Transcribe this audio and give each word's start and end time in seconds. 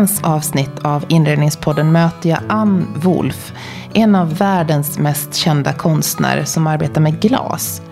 I 0.00 0.02
veckans 0.02 0.24
avsnitt 0.24 0.84
av 0.84 1.04
Inredningspodden 1.08 1.92
möter 1.92 2.30
jag 2.30 2.38
Ann 2.48 2.86
Wolf, 2.96 3.52
en 3.94 4.14
av 4.14 4.36
världens 4.36 4.98
mest 4.98 5.34
kända 5.34 5.72
konstnärer 5.72 6.44
som 6.44 6.66
arbetar 6.66 7.00
med 7.00 7.20
glas. 7.20 7.82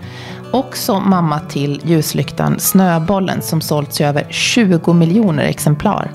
Också 0.53 1.01
mamma 1.01 1.41
till 1.41 1.81
ljuslyktan 1.85 2.61
Snöbollen 2.61 3.43
som 3.43 3.61
sålts 3.61 4.01
i 4.01 4.05
över 4.05 4.27
20 4.31 4.93
miljoner 4.93 5.43
exemplar. 5.43 6.11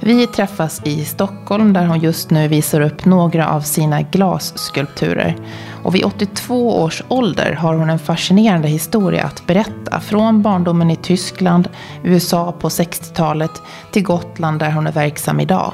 Vi 0.00 0.26
träffas 0.26 0.80
i 0.84 1.04
Stockholm 1.04 1.72
där 1.72 1.86
hon 1.86 2.00
just 2.00 2.30
nu 2.30 2.48
visar 2.48 2.80
upp 2.80 3.04
några 3.04 3.48
av 3.48 3.60
sina 3.60 4.02
glasskulpturer. 4.02 5.36
Och 5.82 5.94
vid 5.94 6.04
82 6.04 6.82
års 6.82 7.02
ålder 7.08 7.52
har 7.52 7.74
hon 7.74 7.90
en 7.90 7.98
fascinerande 7.98 8.68
historia 8.68 9.24
att 9.24 9.46
berätta. 9.46 10.00
Från 10.00 10.42
barndomen 10.42 10.90
i 10.90 10.96
Tyskland, 10.96 11.68
USA 12.02 12.52
på 12.52 12.68
60-talet 12.68 13.62
till 13.92 14.02
Gotland 14.02 14.58
där 14.58 14.70
hon 14.70 14.86
är 14.86 14.92
verksam 14.92 15.40
idag. 15.40 15.72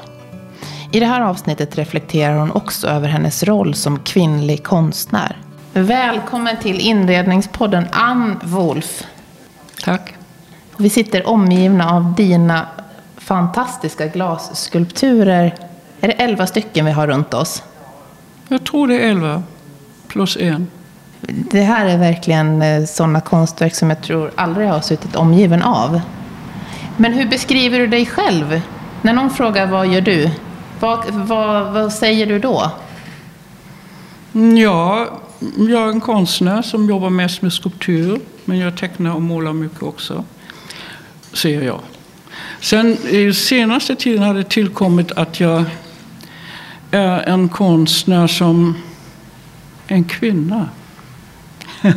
I 0.91 0.99
det 0.99 1.05
här 1.05 1.21
avsnittet 1.21 1.77
reflekterar 1.77 2.37
hon 2.37 2.51
också 2.51 2.87
över 2.87 3.07
hennes 3.07 3.43
roll 3.43 3.73
som 3.73 3.99
kvinnlig 3.99 4.63
konstnär. 4.63 5.37
Välkommen 5.73 6.57
till 6.61 6.79
inredningspodden 6.79 7.85
Ann 7.91 8.39
Wolf. 8.43 9.03
Tack. 9.83 10.13
Vi 10.77 10.89
sitter 10.89 11.29
omgivna 11.29 11.91
av 11.91 12.13
dina 12.13 12.67
fantastiska 13.17 14.07
glasskulpturer. 14.07 15.55
Är 16.01 16.07
det 16.07 16.13
elva 16.13 16.47
stycken 16.47 16.85
vi 16.85 16.91
har 16.91 17.07
runt 17.07 17.33
oss? 17.33 17.63
Jag 18.47 18.65
tror 18.65 18.87
det 18.87 18.95
är 18.95 19.09
elva 19.09 19.43
plus 20.07 20.37
en. 20.37 20.67
Det 21.27 21.61
här 21.61 21.85
är 21.85 21.97
verkligen 21.97 22.61
eh, 22.61 22.85
sådana 22.85 23.21
konstverk 23.21 23.75
som 23.75 23.89
jag 23.89 24.01
tror 24.01 24.31
aldrig 24.35 24.67
har 24.67 24.81
suttit 24.81 25.15
omgiven 25.15 25.61
av. 25.61 26.01
Men 26.97 27.13
hur 27.13 27.25
beskriver 27.25 27.79
du 27.79 27.87
dig 27.87 28.05
själv? 28.05 28.61
När 29.01 29.13
någon 29.13 29.29
frågar 29.29 29.67
vad 29.67 29.87
gör 29.87 30.01
du? 30.01 30.29
Vad, 30.79 31.05
vad, 31.09 31.73
vad 31.73 31.93
säger 31.93 32.25
du 32.25 32.39
då? 32.39 32.71
Ja, 34.57 35.07
jag 35.57 35.83
är 35.83 35.89
en 35.89 36.01
konstnär 36.01 36.61
som 36.61 36.89
jobbar 36.89 37.09
mest 37.09 37.41
med 37.41 37.53
skulptur. 37.53 38.19
Men 38.45 38.59
jag 38.59 38.77
tecknar 38.77 39.13
och 39.15 39.21
målar 39.21 39.53
mycket 39.53 39.83
också. 39.83 40.23
Ser 41.33 41.61
jag. 41.61 41.79
Sen 42.59 42.97
i 43.09 43.33
senaste 43.33 43.95
tiden 43.95 44.23
har 44.23 44.33
det 44.33 44.49
tillkommit 44.49 45.11
att 45.11 45.39
jag 45.39 45.63
är 46.91 47.19
en 47.19 47.49
konstnär 47.49 48.27
som 48.27 48.77
en 49.87 50.03
kvinna. 50.03 50.69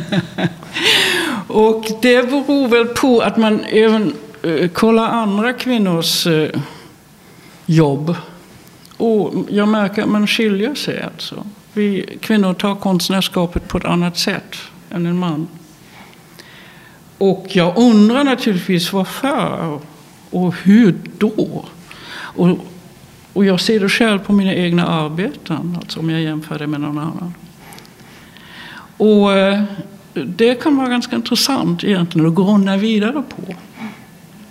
och 1.47 1.85
det 2.01 2.29
beror 2.29 2.67
väl 2.67 2.85
på 2.85 3.19
att 3.21 3.37
man 3.37 3.63
även 3.63 4.13
eh, 4.43 4.67
kollar 4.69 5.09
andra 5.09 5.53
kvinnors 5.53 6.27
eh, 6.27 6.49
jobb. 7.65 8.15
Och 8.97 9.33
jag 9.49 9.67
märker 9.67 10.03
att 10.03 10.09
man 10.09 10.27
skiljer 10.27 10.75
sig 10.75 11.01
alltså. 11.01 11.45
Vi 11.73 12.17
kvinnor 12.21 12.53
tar 12.53 12.75
konstnärskapet 12.75 13.67
på 13.67 13.77
ett 13.77 13.85
annat 13.85 14.17
sätt 14.17 14.55
än 14.89 15.05
en 15.05 15.17
man. 15.17 15.47
Och 17.17 17.47
jag 17.49 17.77
undrar 17.77 18.23
naturligtvis 18.23 18.93
varför 18.93 19.79
och 20.29 20.55
hur 20.55 20.95
då? 21.17 21.65
Och, 22.11 22.49
och 23.33 23.45
jag 23.45 23.59
ser 23.59 23.79
det 23.79 23.89
själv 23.89 24.19
på 24.19 24.33
mina 24.33 24.53
egna 24.53 24.87
arbeten, 24.87 25.77
alltså 25.81 25.99
om 25.99 26.09
jag 26.09 26.21
jämför 26.21 26.59
det 26.59 26.67
med 26.67 26.81
någon 26.81 26.97
annan. 26.97 27.33
Och 28.99 29.33
eh, 29.33 29.63
det 30.13 30.55
kan 30.55 30.77
vara 30.77 30.89
ganska 30.89 31.15
intressant 31.15 31.83
egentligen 31.83 32.27
att 32.27 32.35
grunna 32.35 32.77
vidare 32.77 33.23
på. 33.29 33.53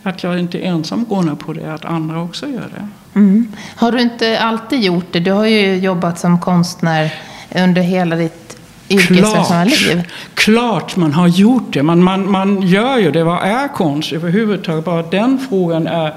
Att 0.03 0.23
jag 0.23 0.39
inte 0.39 0.59
ensam 0.59 1.05
grunnar 1.09 1.35
på 1.35 1.53
det, 1.53 1.75
att 1.75 1.85
andra 1.85 2.23
också 2.23 2.47
gör 2.47 2.69
det. 2.75 2.89
Mm. 3.15 3.53
Har 3.77 3.93
du 3.93 4.01
inte 4.01 4.41
alltid 4.41 4.81
gjort 4.81 5.07
det? 5.11 5.21
Du 5.21 5.33
har 5.33 5.47
ju 5.47 5.77
jobbat 5.77 6.19
som 6.19 6.41
konstnär 6.41 7.15
under 7.55 7.83
hela 7.83 8.17
ditt 8.17 8.59
yrkesverksamma 8.89 9.65
liv. 9.65 10.03
Klart 10.35 10.97
man 10.97 11.13
har 11.13 11.29
gjort 11.29 11.73
det. 11.73 11.83
Man, 11.83 12.03
man, 12.03 12.31
man 12.31 12.63
gör 12.63 12.99
ju 12.99 13.11
det. 13.11 13.25
Vad 13.25 13.43
är 13.43 13.69
konst 13.69 14.13
överhuvudtaget? 14.13 14.85
Bara 14.85 15.03
den 15.03 15.39
frågan 15.49 15.87
är 15.87 16.15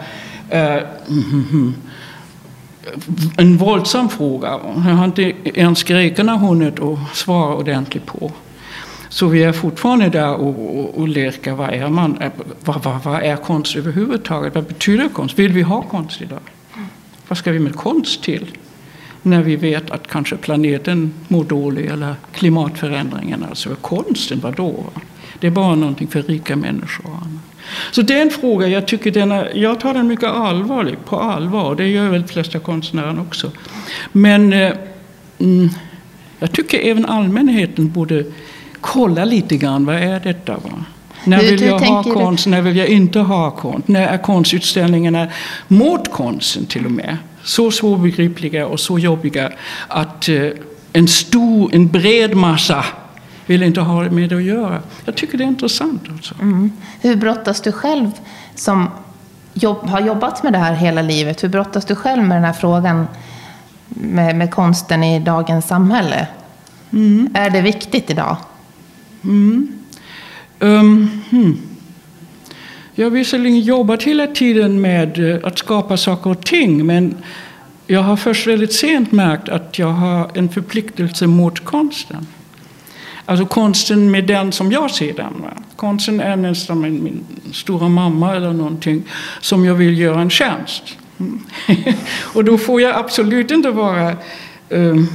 eh, 0.49 0.83
en 3.37 3.57
våldsam 3.57 4.09
fråga. 4.09 4.59
Jag 4.75 4.95
har 4.95 5.05
inte 5.05 5.33
ens 5.43 5.83
grekerna 5.83 6.37
hunnit 6.37 6.79
att 6.79 7.15
svara 7.15 7.55
ordentligt 7.55 8.05
på. 8.05 8.31
Så 9.09 9.27
vi 9.27 9.43
är 9.43 9.51
fortfarande 9.51 10.09
där 10.09 10.33
och, 10.33 10.79
och, 10.79 10.97
och 10.97 11.07
leker. 11.07 11.51
Vad 11.51 11.69
är, 11.69 11.89
man, 11.89 12.17
vad, 12.65 12.83
vad, 12.83 13.03
vad 13.03 13.23
är 13.23 13.35
konst 13.35 13.75
överhuvudtaget? 13.75 14.55
Vad 14.55 14.63
betyder 14.63 15.09
konst? 15.09 15.39
Vill 15.39 15.51
vi 15.51 15.61
ha 15.61 15.81
konst 15.81 16.21
idag? 16.21 16.39
Vad 17.27 17.37
ska 17.37 17.51
vi 17.51 17.59
med 17.59 17.75
konst 17.75 18.23
till? 18.23 18.57
När 19.21 19.43
vi 19.43 19.55
vet 19.55 19.91
att 19.91 20.07
kanske 20.07 20.37
planeten 20.37 21.13
mår 21.27 21.43
dåligt 21.43 21.91
eller 21.91 22.15
klimatförändringarna. 22.33 23.47
Alltså 23.47 23.75
konsten, 23.75 24.39
vadå? 24.39 24.83
Det 25.39 25.47
är 25.47 25.51
bara 25.51 25.75
någonting 25.75 26.07
för 26.07 26.21
rika 26.21 26.55
människor. 26.55 27.17
Så 27.91 28.01
det 28.01 28.17
är 28.17 28.21
en 28.21 28.29
fråga, 28.29 28.67
jag, 28.67 28.87
tycker 28.87 29.11
den 29.11 29.31
är, 29.31 29.51
jag 29.55 29.79
tar 29.79 29.93
den 29.93 30.07
mycket 30.07 30.29
allvarligt, 30.29 31.05
på 31.05 31.19
allvar. 31.19 31.75
Det 31.75 31.87
gör 31.87 32.09
väl 32.09 32.21
de 32.21 32.27
flesta 32.27 32.59
konstnärer 32.59 33.19
också. 33.19 33.51
Men 34.11 34.53
eh, 34.53 34.73
mm, 35.39 35.69
jag 36.39 36.51
tycker 36.51 36.79
även 36.79 37.05
allmänheten 37.05 37.91
borde 37.91 38.23
kolla 38.81 39.25
lite 39.25 39.57
grann, 39.57 39.85
vad 39.85 39.95
är 39.95 40.19
detta? 40.19 40.53
Va? 40.53 40.85
När 41.23 41.41
vill 41.41 41.61
jag 41.61 41.79
ha 41.79 42.03
konst, 42.03 42.47
när 42.47 42.61
vill 42.61 42.77
jag 42.77 42.87
inte 42.87 43.19
ha 43.19 43.51
konst? 43.51 43.87
När 43.87 44.07
är 44.07 44.17
konstutställningarna 44.17 45.27
mot 45.67 46.11
konsten 46.11 46.65
till 46.65 46.85
och 46.85 46.91
med? 46.91 47.17
Så 47.43 47.71
svårbegripliga 47.71 48.67
och 48.67 48.79
så 48.79 48.99
jobbiga 48.99 49.51
att 49.87 50.29
eh, 50.29 50.47
en 50.93 51.07
stor, 51.07 51.75
en 51.75 51.87
bred 51.87 52.35
massa 52.35 52.85
vill 53.51 53.63
inte 53.63 53.81
ha 53.81 54.09
med 54.09 54.29
det 54.29 54.35
att 54.35 54.43
göra. 54.43 54.81
Jag 55.05 55.15
tycker 55.15 55.37
det 55.37 55.43
är 55.43 55.47
intressant. 55.47 56.03
Alltså. 56.09 56.35
Mm. 56.41 56.71
Hur 57.01 57.15
brottas 57.15 57.61
du 57.61 57.71
själv 57.71 58.11
som 58.55 58.89
jobb, 59.53 59.89
har 59.89 60.01
jobbat 60.01 60.43
med 60.43 60.53
det 60.53 60.59
här 60.59 60.73
hela 60.73 61.01
livet? 61.01 61.43
Hur 61.43 61.49
brottas 61.49 61.85
du 61.85 61.95
själv 61.95 62.23
med 62.23 62.37
den 62.37 62.43
här 62.43 62.53
frågan 62.53 63.07
med, 63.87 64.35
med 64.35 64.51
konsten 64.51 65.03
i 65.03 65.19
dagens 65.19 65.67
samhälle? 65.67 66.27
Mm. 66.93 67.29
Är 67.33 67.49
det 67.49 67.61
viktigt 67.61 68.09
idag? 68.09 68.37
Mm. 69.23 69.73
Um, 70.59 71.21
hmm. 71.29 71.57
Jag 72.95 73.05
har 73.05 73.11
visserligen 73.11 73.59
jobbat 73.59 74.03
hela 74.03 74.27
tiden 74.27 74.81
med 74.81 75.33
eh, 75.33 75.39
att 75.43 75.57
skapa 75.57 75.97
saker 75.97 76.29
och 76.29 76.45
ting 76.45 76.85
men 76.85 77.15
jag 77.87 78.01
har 78.01 78.15
först 78.17 78.47
väldigt 78.47 78.73
sent 78.73 79.11
märkt 79.11 79.49
att 79.49 79.79
jag 79.79 79.87
har 79.87 80.31
en 80.33 80.49
förpliktelse 80.49 81.27
mot 81.27 81.59
konsten. 81.65 82.27
Alltså 83.25 83.45
konsten 83.45 84.11
med 84.11 84.23
den 84.23 84.51
som 84.51 84.71
jag 84.71 84.91
ser 84.91 85.13
den. 85.13 85.41
Va? 85.41 85.53
Konsten 85.75 86.19
är 86.19 86.35
nästan 86.35 86.81
min, 86.81 87.03
min 87.03 87.25
stora 87.53 87.89
mamma 87.89 88.35
eller 88.35 88.53
någonting 88.53 89.03
som 89.41 89.65
jag 89.65 89.75
vill 89.75 89.99
göra 89.99 90.21
en 90.21 90.29
tjänst. 90.29 90.83
Mm. 91.19 91.41
Och 92.33 92.43
då 92.43 92.57
får 92.57 92.81
jag 92.81 92.95
absolut 92.95 93.51
inte 93.51 93.69
vara 93.69 94.15
um, 94.69 95.07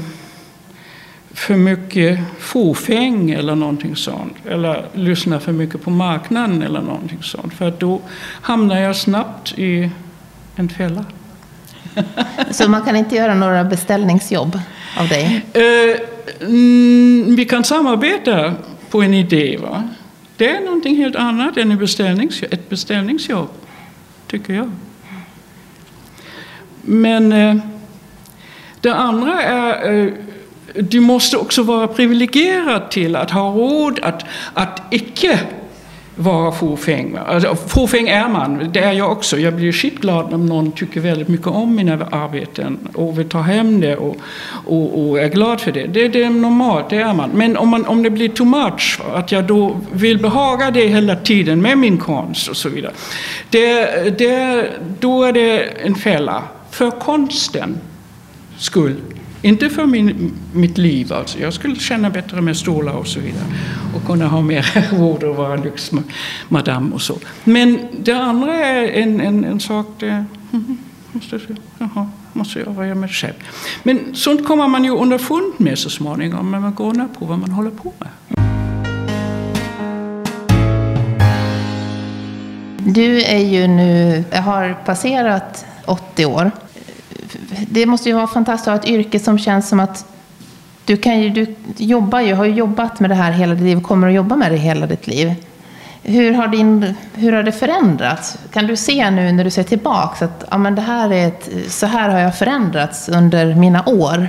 för 1.34 1.56
mycket 1.56 2.20
fåfäng 2.38 3.30
eller 3.30 3.54
någonting 3.54 3.96
sånt. 3.96 4.36
Eller 4.44 4.86
lyssna 4.92 5.40
för 5.40 5.52
mycket 5.52 5.82
på 5.82 5.90
marknaden 5.90 6.62
eller 6.62 6.80
någonting 6.80 7.22
sånt. 7.22 7.54
För 7.54 7.70
då 7.78 8.00
hamnar 8.42 8.80
jag 8.80 8.96
snabbt 8.96 9.58
i 9.58 9.90
en 10.56 10.68
fälla. 10.68 11.04
Så 12.50 12.68
man 12.68 12.82
kan 12.82 12.96
inte 12.96 13.16
göra 13.16 13.34
några 13.34 13.64
beställningsjobb 13.64 14.60
av 14.98 15.08
dig? 15.08 15.44
Uh, 15.56 15.96
mm, 16.40 17.36
vi 17.36 17.44
kan 17.44 17.64
samarbeta 17.64 18.52
på 18.90 19.02
en 19.02 19.14
idé. 19.14 19.58
Va? 19.62 19.88
Det 20.36 20.48
är 20.48 20.60
någonting 20.64 20.96
helt 20.96 21.16
annat 21.16 21.56
än 21.56 21.78
beställningsjobb, 21.78 22.52
ett 22.52 22.68
beställningsjobb, 22.68 23.48
tycker 24.26 24.52
jag. 24.52 24.70
Men 26.82 27.32
uh, 27.32 27.56
det 28.80 28.94
andra 28.94 29.42
är 29.42 29.92
uh, 29.92 30.12
du 30.74 31.00
måste 31.00 31.36
också 31.36 31.62
vara 31.62 31.88
privilegierad 31.88 32.90
till 32.90 33.16
att 33.16 33.30
ha 33.30 33.50
råd 33.50 34.00
att, 34.02 34.24
att 34.54 34.82
icke 34.90 35.40
vara 36.16 36.52
fåfäng. 36.52 37.16
Alltså, 37.26 37.56
fåfäng 37.56 38.08
är 38.08 38.28
man, 38.28 38.70
det 38.72 38.80
är 38.80 38.92
jag 38.92 39.12
också. 39.12 39.38
Jag 39.38 39.54
blir 39.54 39.72
skitglad 39.72 40.34
om 40.34 40.46
någon 40.46 40.72
tycker 40.72 41.00
väldigt 41.00 41.28
mycket 41.28 41.46
om 41.46 41.74
mina 41.74 42.06
arbeten 42.10 42.78
och 42.94 43.18
vill 43.18 43.28
ta 43.28 43.40
hem 43.40 43.80
det 43.80 43.96
och, 43.96 44.16
och, 44.66 45.08
och 45.08 45.20
är 45.20 45.28
glad 45.28 45.60
för 45.60 45.72
det. 45.72 45.86
det. 45.86 46.08
Det 46.08 46.22
är 46.22 46.30
normalt, 46.30 46.90
det 46.90 46.96
är 46.96 47.14
man. 47.14 47.30
Men 47.30 47.56
om, 47.56 47.68
man, 47.68 47.86
om 47.86 48.02
det 48.02 48.10
blir 48.10 48.28
too 48.28 48.46
much, 48.46 49.00
att 49.14 49.32
jag 49.32 49.44
då 49.44 49.80
vill 49.92 50.18
behaga 50.18 50.70
det 50.70 50.88
hela 50.88 51.16
tiden 51.16 51.62
med 51.62 51.78
min 51.78 51.98
konst 51.98 52.48
och 52.48 52.56
så 52.56 52.68
vidare. 52.68 52.92
Det, 53.50 54.18
det, 54.18 54.70
då 55.00 55.24
är 55.24 55.32
det 55.32 55.62
en 55.62 55.94
fälla. 55.94 56.42
För 56.70 56.90
konsten 56.90 57.78
skull 58.58 58.96
inte 59.42 59.70
för 59.70 59.86
min, 59.86 60.32
mitt 60.52 60.78
liv, 60.78 61.12
alltså. 61.12 61.38
jag 61.38 61.52
skulle 61.52 61.76
känna 61.76 62.10
bättre 62.10 62.40
med 62.40 62.56
stolar 62.56 62.92
och 62.92 63.06
så 63.06 63.20
vidare. 63.20 63.44
Och 63.94 64.06
kunna 64.06 64.26
ha 64.26 64.40
mer 64.40 64.88
råd 64.98 65.22
och 65.22 65.36
vara 65.36 65.56
lyxmadam 65.56 66.92
och 66.92 67.02
så. 67.02 67.18
Men 67.44 67.78
det 67.98 68.12
andra 68.12 68.54
är 68.54 68.88
en, 68.88 69.20
en, 69.20 69.44
en 69.44 69.60
sak, 69.60 69.86
det, 69.98 70.24
måste, 71.12 71.40
jaha, 71.78 72.10
måste 72.32 72.58
jag 72.58 72.66
vara 72.66 72.94
med 72.94 73.10
själv. 73.10 73.34
Men 73.82 74.14
sånt 74.14 74.46
kommer 74.46 74.68
man 74.68 74.84
ju 74.84 74.90
underfund 74.90 75.52
med 75.56 75.78
så 75.78 75.90
småningom 75.90 76.50
när 76.50 76.60
man 76.60 76.74
går 76.74 76.92
ner 76.92 77.08
på 77.18 77.24
vad 77.24 77.38
man 77.38 77.50
håller 77.50 77.70
på 77.70 77.92
med. 77.98 78.08
Du 82.94 83.22
är 83.22 83.38
ju 83.38 83.66
nu, 83.66 84.24
har 84.32 84.74
passerat 84.84 85.66
80 85.84 86.26
år. 86.26 86.50
Det 87.68 87.86
måste 87.86 88.08
ju 88.08 88.14
vara 88.14 88.26
fantastiskt 88.26 88.68
att 88.68 88.74
ha 88.74 88.80
ett 88.80 88.90
yrke 88.90 89.18
som 89.18 89.38
känns 89.38 89.68
som 89.68 89.80
att 89.80 90.06
du, 90.84 90.96
kan 90.96 91.20
ju, 91.20 91.30
du 91.30 91.54
jobbar 91.76 92.20
ju, 92.20 92.34
har 92.34 92.44
ju 92.44 92.52
jobbat 92.52 93.00
med 93.00 93.10
det 93.10 93.14
här 93.14 93.32
hela 93.32 93.54
ditt 93.54 93.62
liv 93.64 93.76
och 93.76 93.82
kommer 93.82 94.08
att 94.08 94.14
jobba 94.14 94.36
med 94.36 94.52
det 94.52 94.58
hela 94.58 94.86
ditt 94.86 95.06
liv. 95.06 95.34
Hur 96.02 96.32
har, 96.32 96.48
din, 96.48 96.94
hur 97.14 97.32
har 97.32 97.42
det 97.42 97.52
förändrats? 97.52 98.38
Kan 98.52 98.66
du 98.66 98.76
se 98.76 99.10
nu 99.10 99.32
när 99.32 99.44
du 99.44 99.50
ser 99.50 99.62
tillbaka 99.62 100.24
att 100.24 100.44
ja, 100.50 100.58
men 100.58 100.74
det 100.74 100.82
här 100.82 101.12
är 101.12 101.28
ett, 101.28 101.48
så 101.68 101.86
här 101.86 102.08
har 102.08 102.18
jag 102.18 102.38
förändrats 102.38 103.08
under 103.08 103.54
mina 103.54 103.88
år? 103.88 104.28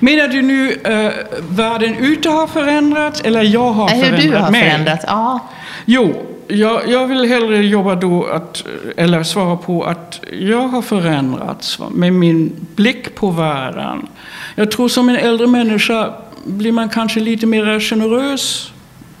Menar 0.00 0.28
du 0.28 0.42
nu 0.42 0.70
uh, 0.70 1.10
världen 1.50 1.96
ute 1.96 2.28
har 2.28 2.46
förändrats 2.46 3.20
eller 3.20 3.42
jag 3.42 3.72
har 3.72 3.86
Nej, 3.86 4.00
förändrat 4.00 4.24
hur 4.24 4.30
du 4.30 4.36
har 4.36 4.50
mig? 4.50 4.60
förändrats? 4.62 5.04
Ja. 5.08 5.40
Jo, 5.84 6.26
jag, 6.48 6.88
jag 6.88 7.06
vill 7.06 7.28
hellre 7.28 7.66
jobba 7.66 7.94
då 7.94 8.24
att, 8.24 8.64
eller 8.96 9.22
svara 9.22 9.56
på 9.56 9.84
att 9.84 10.20
jag 10.40 10.68
har 10.68 10.82
förändrats 10.82 11.78
med 11.90 12.12
min 12.12 12.52
blick 12.74 13.14
på 13.14 13.30
världen. 13.30 14.06
Jag 14.54 14.70
tror 14.70 14.88
som 14.88 15.08
en 15.08 15.16
äldre 15.16 15.46
människa 15.46 16.14
blir 16.44 16.72
man 16.72 16.88
kanske 16.88 17.20
lite 17.20 17.46
mer 17.46 17.80
generös 17.80 18.72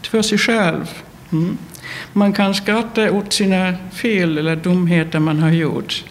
för 0.02 0.22
sig 0.22 0.38
själv. 0.38 0.90
Mm. 1.32 1.58
Man 2.12 2.32
kan 2.32 2.54
skratta 2.54 3.12
åt 3.12 3.32
sina 3.32 3.74
fel 3.92 4.38
eller 4.38 4.56
dumheter 4.56 5.18
man 5.18 5.38
har 5.38 5.50
gjort. 5.50 6.04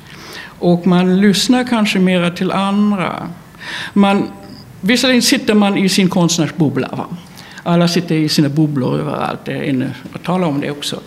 Och 0.60 0.88
man 0.88 1.22
lyssnar 1.22 1.64
kanske 1.64 2.00
mera 2.00 2.32
till 2.32 2.52
andra. 2.52 3.30
Man, 3.94 4.30
visserligen 4.82 5.22
sitter 5.22 5.54
man 5.54 5.78
i 5.78 5.90
sin 5.90 6.10
konstnärsbubbla. 6.10 7.06
Alla 7.68 7.88
sitter 7.88 8.16
i 8.16 8.30
sina 8.30 8.50
bubblor 8.50 9.00
överallt. 9.00 9.40
Jag 9.46 9.66
inne 9.66 9.92
och 10.14 10.24
talar 10.24 10.48
om 10.48 10.62
det 10.62 10.72
också. 10.72 11.00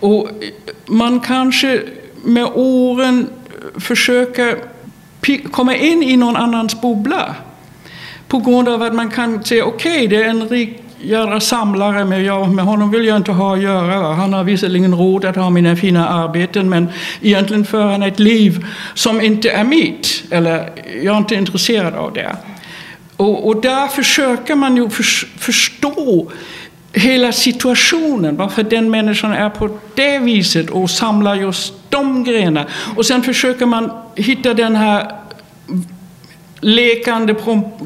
Och 0.00 0.28
man 0.86 1.20
kanske 1.20 1.80
med 2.24 2.44
åren 2.54 3.26
försöker 3.76 4.56
komma 5.50 5.76
in 5.76 6.02
i 6.02 6.16
någon 6.16 6.36
annans 6.36 6.80
bubbla. 6.80 7.34
På 8.28 8.38
grund 8.38 8.68
av 8.68 8.82
att 8.82 8.94
man 8.94 9.10
kan 9.10 9.44
säga 9.44 9.64
okej, 9.64 9.96
okay, 9.96 10.06
det 10.06 10.24
är 10.24 10.28
en 10.28 10.48
rik 10.48 10.80
jädra 11.04 11.40
samlare, 11.40 12.04
men 12.04 12.24
jag, 12.24 12.50
med 12.50 12.64
honom 12.64 12.90
vill 12.90 13.04
jag 13.04 13.16
inte 13.16 13.32
ha 13.32 13.54
att 13.54 13.62
göra. 13.62 14.14
Han 14.14 14.32
har 14.32 14.44
visserligen 14.44 14.94
råd 14.94 15.24
att 15.24 15.36
ha 15.36 15.50
mina 15.50 15.76
fina 15.76 16.08
arbeten, 16.08 16.68
men 16.68 16.88
egentligen 17.20 17.64
för 17.64 17.82
han 17.82 18.02
ett 18.02 18.18
liv 18.18 18.66
som 18.94 19.20
inte 19.20 19.50
är 19.50 19.64
mitt. 19.64 20.24
Eller 20.30 20.70
jag 21.02 21.14
är 21.14 21.18
inte 21.18 21.34
intresserad 21.34 21.94
av 21.94 22.12
det. 22.12 22.36
Och, 23.16 23.46
och 23.46 23.60
där 23.60 23.88
försöker 23.88 24.54
man 24.54 24.76
ju 24.76 24.90
för, 24.90 25.02
förstå 25.38 26.30
hela 26.92 27.32
situationen, 27.32 28.36
varför 28.36 28.62
den 28.62 28.90
människan 28.90 29.32
är 29.32 29.50
på 29.50 29.78
det 29.94 30.18
viset 30.18 30.70
och 30.70 30.90
samlar 30.90 31.34
just 31.34 31.74
de 31.88 32.24
grejerna. 32.24 32.66
Och 32.96 33.06
sen 33.06 33.22
försöker 33.22 33.66
man 33.66 33.90
hitta 34.16 34.54
den 34.54 34.76
här 34.76 35.12
lekande 36.60 37.34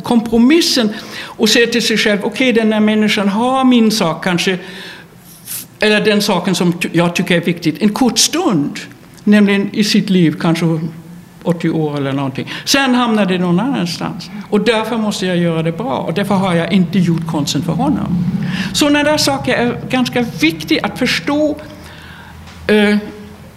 kompromissen 0.03 0.91
och 1.23 1.49
se 1.49 1.67
till 1.67 1.83
sig 1.83 1.99
själv, 1.99 2.19
okej 2.21 2.51
okay, 2.51 2.63
den 2.63 2.73
här 2.73 2.81
människan 2.81 3.29
har 3.29 3.65
min 3.65 3.91
sak 3.91 4.25
kanske, 4.25 4.59
eller 5.81 6.01
den 6.01 6.23
saken 6.23 6.55
som 6.55 6.75
jag 6.93 7.15
tycker 7.15 7.37
är 7.37 7.41
viktig. 7.41 7.83
en 7.83 7.89
kort 7.89 8.19
stund, 8.19 8.79
nämligen 9.25 9.71
i 9.73 9.85
sitt 9.85 10.11
liv, 10.11 10.37
kanske 10.41 10.65
80 11.49 11.71
år 11.71 11.97
eller 11.97 12.13
någonting. 12.13 12.51
Sen 12.65 12.95
hamnar 12.95 13.27
det 13.27 13.39
någon 13.39 13.61
annanstans. 13.61 14.31
Och 14.51 14.61
därför 14.61 14.97
måste 14.97 15.27
jag 15.27 15.37
göra 15.37 15.63
det 15.63 15.73
bra. 15.73 15.97
Och 15.99 16.15
därför 16.15 16.35
har 16.35 16.55
jag 16.55 16.73
inte 16.73 16.99
gjort 16.99 17.27
konsten 17.27 17.63
för 17.63 17.73
honom. 17.73 18.25
Sådana 18.73 19.03
där 19.03 19.17
saker 19.17 19.55
är 19.55 19.81
ganska 19.91 20.23
viktiga 20.41 20.81
att 20.87 20.99
förstå. 20.99 21.57
Eh, 22.67 22.97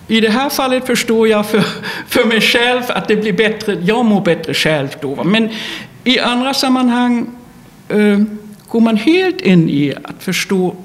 I 0.08 0.22
det 0.22 0.30
här 0.30 0.50
fallet 0.50 0.88
förstår 0.88 1.28
jag 1.28 1.46
för, 1.46 1.64
för 2.08 2.26
mig 2.26 2.42
själv 2.42 2.82
att 2.90 3.08
det 3.08 3.16
blir 3.16 3.34
bättre. 3.34 3.78
Jag 3.82 4.06
mår 4.06 4.22
bättre 4.22 4.54
själv 4.54 4.88
då. 5.02 5.24
Men 5.24 5.50
i 6.04 6.20
andra 6.20 6.54
sammanhang 6.54 7.28
eh, 7.90 8.20
går 8.68 8.80
man 8.80 8.98
helt 8.98 9.42
in 9.42 9.70
i 9.70 9.94
att 10.04 10.24
förstå 10.24 10.76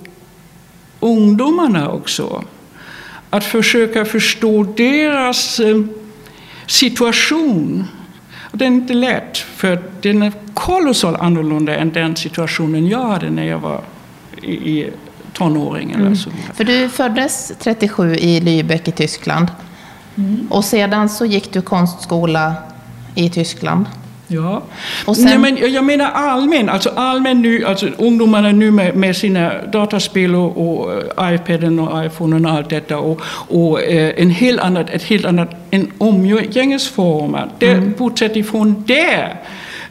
ungdomarna 1.01 1.91
också. 1.91 2.45
Att 3.31 3.45
försöka 3.45 4.05
förstå 4.05 4.63
deras 4.77 5.61
eh, 5.61 5.77
situation. 6.67 7.85
Och 8.51 8.59
den 8.59 8.73
är 8.73 8.77
inte 8.77 8.95
lätt, 8.95 9.39
för 9.39 9.83
den 10.01 10.23
är 10.23 10.33
kolossalt 10.55 11.21
annorlunda 11.21 11.77
än 11.77 11.93
den 11.93 12.17
situationen 12.17 12.87
jag 12.87 13.03
hade 13.09 13.31
när 13.31 13.45
jag 13.45 13.59
var 13.59 13.81
i, 14.43 14.53
i 14.53 14.91
tonåring. 15.33 15.91
Eller 15.91 16.01
mm. 16.01 16.17
så 16.17 16.31
För 16.55 16.65
du 16.65 16.89
föddes 16.89 17.53
37 17.59 18.15
i 18.15 18.41
Lübeck 18.41 18.89
i 18.89 18.93
Tyskland. 18.93 19.49
Mm. 20.17 20.47
Och 20.51 20.65
sedan 20.65 21.09
så 21.09 21.27
gick 21.27 21.53
du 21.53 21.63
konstskola 21.63 22.55
i 23.15 23.31
Tyskland. 23.31 23.87
Ja. 24.29 24.63
Och 25.05 25.17
sen... 25.17 25.25
Nej, 25.25 25.39
men 25.39 25.73
jag 25.73 25.85
menar 25.85 26.11
allmän, 26.11 26.69
alltså 26.69 26.91
allmän 26.97 27.43
nu, 27.43 27.65
alltså 27.65 27.87
ungdomarna 27.99 28.53
nu 28.53 28.71
med, 28.71 28.97
med 28.97 29.17
sina 29.17 29.53
dataspel 29.73 30.35
och, 30.35 30.57
och 30.57 30.89
uh, 30.93 31.35
iPaden 31.35 31.79
och 31.79 32.05
iPhonen 32.05 32.47
och 32.47 32.53
allt 32.53 32.71
detta 32.71 32.99
och, 32.99 33.21
och 33.49 33.79
uh, 33.79 34.11
en 34.17 34.31
helt 34.31 34.61
annat, 34.61 34.91
ett 34.91 35.03
helt 35.03 35.25
annat, 35.25 35.51
en 35.71 35.93
omgängesform. 35.99 37.37
Det, 37.59 37.71
mm. 37.71 37.95
Bortsett 37.99 38.37
ifrån 38.37 38.85
det 38.87 39.37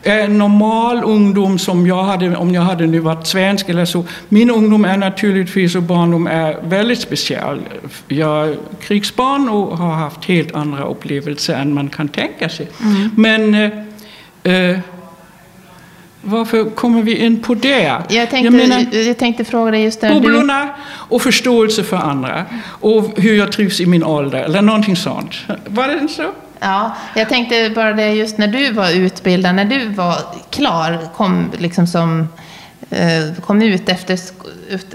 en 0.05 0.37
normal 0.37 1.03
ungdom 1.03 1.59
som 1.59 1.87
jag 1.87 2.03
hade, 2.03 2.35
om 2.35 2.53
jag 2.53 2.61
hade 2.61 2.87
nu 2.87 2.99
varit 2.99 3.27
svensk 3.27 3.69
eller 3.69 3.85
så. 3.85 4.03
Min 4.29 4.51
ungdom 4.51 4.85
är 4.85 4.97
naturligtvis 4.97 5.75
och 5.75 5.83
barndom 5.83 6.27
är 6.27 6.57
väldigt 6.63 6.99
speciell. 6.99 7.59
Jag 8.07 8.47
är 8.47 8.57
krigsbarn 8.81 9.49
och 9.49 9.77
har 9.77 9.91
haft 9.91 10.25
helt 10.25 10.55
andra 10.55 10.83
upplevelser 10.83 11.53
än 11.53 11.73
man 11.73 11.89
kan 11.89 12.07
tänka 12.07 12.49
sig. 12.49 12.67
Mm. 12.81 13.09
Men 13.17 13.84
Eh, 14.45 14.79
varför 16.21 16.69
kommer 16.69 17.01
vi 17.01 17.25
in 17.25 17.41
på 17.41 17.53
det? 17.53 18.01
Jag 18.09 18.29
tänkte, 18.29 18.37
jag, 18.37 18.53
menar, 18.53 18.95
jag 18.95 19.17
tänkte 19.17 19.45
fråga 19.45 19.71
dig 19.71 19.83
just 19.83 20.01
det. 20.01 20.09
Bubblorna 20.09 20.69
och 20.85 21.21
förståelse 21.21 21.83
för 21.83 21.97
andra. 21.97 22.45
Och 22.65 23.13
hur 23.17 23.37
jag 23.37 23.51
trivs 23.51 23.79
i 23.79 23.85
min 23.85 24.03
ålder, 24.03 24.43
eller 24.43 24.61
någonting 24.61 24.95
sånt. 24.95 25.35
Var 25.65 25.87
det 25.87 26.07
så? 26.07 26.31
Ja, 26.59 26.95
jag 27.15 27.29
tänkte 27.29 27.71
bara 27.75 27.93
det 27.93 28.09
just 28.09 28.37
när 28.37 28.47
du 28.47 28.71
var 28.71 28.91
utbildad, 28.91 29.55
när 29.55 29.65
du 29.65 29.87
var 29.89 30.15
klar, 30.49 30.99
kom 31.15 31.51
liksom 31.57 31.87
som 31.87 32.27
eh, 32.89 33.41
kom 33.45 33.61
ut 33.61 33.89
efter, 33.89 34.19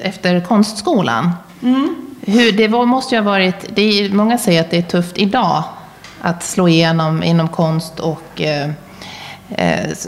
efter 0.02 0.40
konstskolan. 0.40 1.30
Mm. 1.62 1.97
Hur, 2.26 2.52
det 2.52 2.69
var, 2.69 2.87
måste 2.87 3.14
ju 3.14 3.21
ha 3.21 3.30
varit, 3.30 3.66
det 3.75 3.83
är, 3.83 4.11
många 4.11 4.38
säger 4.38 4.61
att 4.61 4.71
det 4.71 4.78
är 4.78 4.83
tufft 4.83 5.19
idag 5.19 5.64
att 6.21 6.42
slå 6.42 6.69
igenom 6.69 7.23
inom 7.23 7.49
konst 7.49 8.00
och 8.00 8.40
eh, 8.40 8.71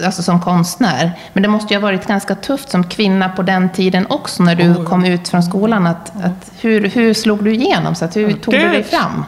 alltså 0.05 0.23
som 0.23 0.41
konstnär. 0.41 1.13
Men 1.33 1.43
det 1.43 1.49
måste 1.49 1.75
ju 1.75 1.81
ha 1.81 1.83
varit 1.87 2.07
ganska 2.07 2.35
tufft 2.35 2.71
som 2.71 2.85
kvinna 2.85 3.29
på 3.29 3.43
den 3.43 3.73
tiden 3.73 4.07
också 4.09 4.43
när 4.43 4.55
du 4.55 4.71
oh, 4.71 4.85
kom 4.85 5.05
ut 5.05 5.29
från 5.29 5.43
skolan. 5.43 5.87
Att, 5.87 6.23
att 6.25 6.53
hur, 6.61 6.89
hur 6.89 7.15
slog 7.15 7.45
du 7.45 7.55
igenom? 7.55 7.95
Så 7.95 8.05
att, 8.05 8.17
hur 8.17 8.33
tog 8.33 8.55
det, 8.55 8.61
du 8.61 8.69
dig 8.69 8.83
fram? 8.83 9.25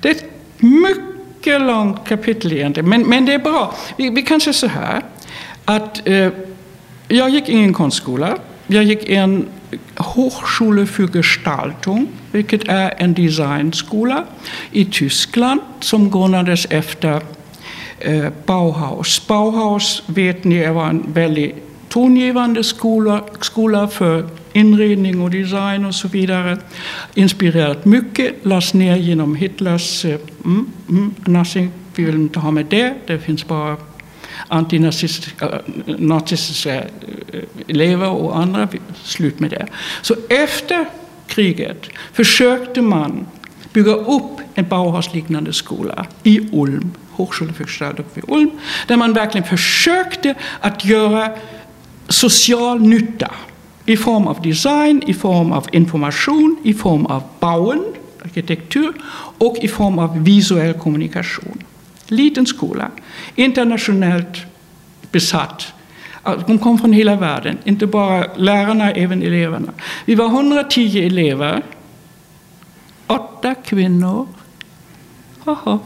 Det 0.00 0.08
är 0.08 0.14
ett 0.14 0.24
mycket 0.58 1.60
långt 1.60 2.08
kapitel 2.08 2.52
egentligen, 2.52 2.88
men, 2.88 3.02
men 3.02 3.26
det 3.26 3.34
är 3.34 3.38
bra. 3.38 3.74
Vi, 3.96 4.10
vi 4.10 4.22
kan 4.22 4.40
säga 4.40 4.52
så 4.52 4.66
här, 4.66 5.02
att 5.64 6.08
eh, 6.08 6.28
jag 7.08 7.30
gick 7.30 7.48
ingen 7.48 7.74
konstskola. 7.74 8.36
Jag 8.66 8.84
gick 8.84 9.08
en 9.08 9.46
Hochschule 9.96 10.86
für 10.86 11.08
Gestaltung, 11.12 12.08
vilket 12.32 12.68
är 12.68 12.94
en 12.98 13.14
designskola 13.14 14.24
i 14.70 14.84
Tyskland 14.84 15.60
som 15.80 16.10
grundades 16.10 16.66
efter 16.70 17.10
Eh, 17.10 17.41
Eh, 18.04 18.30
Bauhaus. 18.46 19.26
Bauhaus 19.26 20.02
vet 20.06 20.44
ni 20.44 20.66
var 20.66 20.88
en 20.88 21.12
väldigt 21.12 21.54
tongivande 21.88 22.64
skola, 22.64 23.24
skola 23.40 23.88
för 23.88 24.28
inredning 24.52 25.20
och 25.20 25.30
design 25.30 25.84
och 25.84 25.94
så 25.94 26.08
vidare. 26.08 26.58
Inspirerat 27.14 27.84
mycket, 27.84 28.34
lades 28.42 28.74
ner 28.74 28.96
genom 28.96 29.36
Hitlers 29.36 30.04
eh, 30.04 30.18
mm, 30.44 30.66
mm, 30.88 31.14
nothing, 31.26 31.70
vi 31.94 32.04
vill 32.04 32.14
inte 32.14 32.38
ha 32.38 32.50
med 32.50 32.66
det, 32.66 32.94
det 33.06 33.18
finns 33.18 33.46
bara 33.46 33.76
antinazistiska 34.48 35.62
eh, 36.72 37.42
elever 37.68 38.08
och 38.08 38.38
andra, 38.38 38.68
slut 39.02 39.40
med 39.40 39.50
det. 39.50 39.66
Så 40.02 40.14
efter 40.28 40.86
kriget 41.26 41.88
försökte 42.12 42.82
man 42.82 43.26
bygga 43.72 43.92
upp 43.92 44.40
en 44.54 44.68
Bauhaus-liknande 44.68 45.52
skola 45.52 46.06
i 46.22 46.48
Ulm 46.52 46.90
Hochschule 47.12 47.52
für 47.52 47.64
Gestaltung 47.64 48.06
vid 48.14 48.24
Ulm, 48.28 48.50
där 48.86 48.96
man 48.96 49.12
verkligen 49.12 49.46
försökte 49.46 50.34
att 50.60 50.84
göra 50.84 51.30
social 52.08 52.80
nytta 52.80 53.30
i 53.86 53.96
form 53.96 54.26
av 54.26 54.42
design, 54.42 55.02
i 55.06 55.14
form 55.14 55.52
av 55.52 55.66
information, 55.72 56.56
i 56.62 56.74
form 56.74 57.06
av 57.06 57.22
bauen, 57.40 57.84
arkitektur 58.24 58.92
och 59.38 59.56
i 59.60 59.68
form 59.68 59.98
av 59.98 60.24
visuell 60.24 60.74
kommunikation. 60.74 61.58
Liten 62.06 62.46
skola, 62.46 62.90
internationellt 63.34 64.38
besatt. 65.10 65.72
De 66.46 66.58
kom 66.58 66.78
från 66.78 66.92
hela 66.92 67.16
världen, 67.16 67.58
inte 67.64 67.86
bara 67.86 68.26
lärarna, 68.36 68.92
även 68.92 69.22
eleverna. 69.22 69.72
Vi 70.04 70.14
var 70.14 70.26
110 70.26 71.06
elever, 71.06 71.62
åtta 73.06 73.54
kvinnor. 73.54 74.28
Aha. 75.44 75.78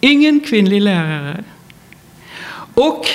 Ingen 0.00 0.40
kvinnlig 0.40 0.82
lärare. 0.82 1.44
Och 2.74 3.06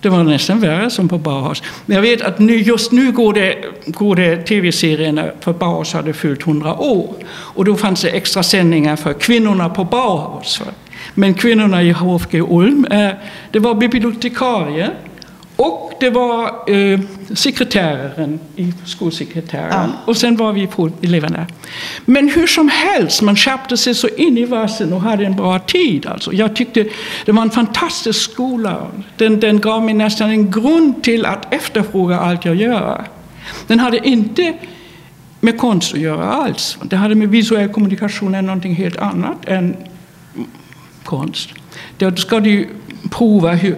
det 0.00 0.08
var 0.08 0.24
nästan 0.24 0.60
värre 0.60 0.90
som 0.90 1.08
på 1.08 1.18
Bauhaus. 1.18 1.62
Men 1.86 1.94
jag 1.94 2.02
vet 2.02 2.22
att 2.22 2.38
nu, 2.38 2.56
just 2.56 2.92
nu 2.92 3.12
går 3.12 3.32
det, 3.32 3.64
går 3.86 4.16
det 4.16 4.36
tv-serierna 4.36 5.24
för 5.40 5.52
Bauhaus 5.52 5.92
hade 5.92 6.12
fyllt 6.12 6.46
100 6.46 6.78
år. 6.78 7.14
Och 7.30 7.64
då 7.64 7.76
fanns 7.76 8.00
det 8.00 8.10
extra 8.10 8.42
sändningar 8.42 8.96
för 8.96 9.12
kvinnorna 9.12 9.68
på 9.68 9.84
Bauhaus. 9.84 10.62
Men 11.14 11.34
kvinnorna 11.34 11.82
i 11.82 11.92
HFG 11.92 12.34
Ulm, 12.34 12.84
eh, 12.90 13.10
det 13.50 13.58
var 13.58 13.74
bibliotekarier 13.74 14.94
och 15.58 15.92
det 16.00 16.10
var 16.10 16.70
eh, 16.70 17.00
sekreteraren 17.34 18.40
i 18.56 18.72
skolsekreteraren. 18.84 19.90
Ja. 19.90 20.02
Och 20.04 20.16
sen 20.16 20.36
var 20.36 20.52
vi 20.52 20.66
på 20.66 20.90
eleverna. 21.02 21.46
Men 22.04 22.28
hur 22.28 22.46
som 22.46 22.68
helst, 22.68 23.22
man 23.22 23.36
skärpte 23.36 23.76
sig 23.76 23.94
så 23.94 24.08
in 24.08 24.38
i 24.38 24.44
vassen 24.44 24.92
och 24.92 25.00
hade 25.00 25.26
en 25.26 25.36
bra 25.36 25.58
tid. 25.58 26.06
Alltså. 26.06 26.32
Jag 26.32 26.56
tyckte 26.56 26.86
det 27.24 27.32
var 27.32 27.42
en 27.42 27.50
fantastisk 27.50 28.32
skola. 28.32 28.86
Den, 29.16 29.40
den 29.40 29.60
gav 29.60 29.82
mig 29.82 29.94
nästan 29.94 30.30
en 30.30 30.50
grund 30.50 31.02
till 31.02 31.26
att 31.26 31.54
efterfråga 31.54 32.20
allt 32.20 32.44
jag 32.44 32.54
gör. 32.54 33.04
Den 33.66 33.78
hade 33.78 34.08
inte 34.08 34.54
med 35.40 35.58
konst 35.58 35.94
att 35.94 36.00
göra 36.00 36.24
alls. 36.24 36.78
Det 36.82 36.96
hade 36.96 37.14
med 37.14 37.28
visuell 37.28 37.68
kommunikation 37.68 38.34
än 38.34 38.46
någonting 38.46 38.74
helt 38.74 38.96
annat 38.96 39.48
än 39.48 39.76
konst. 41.04 41.50
Då 41.98 42.16
ska 42.16 42.40
du 42.40 42.68
prova 43.10 43.52
hur, 43.52 43.76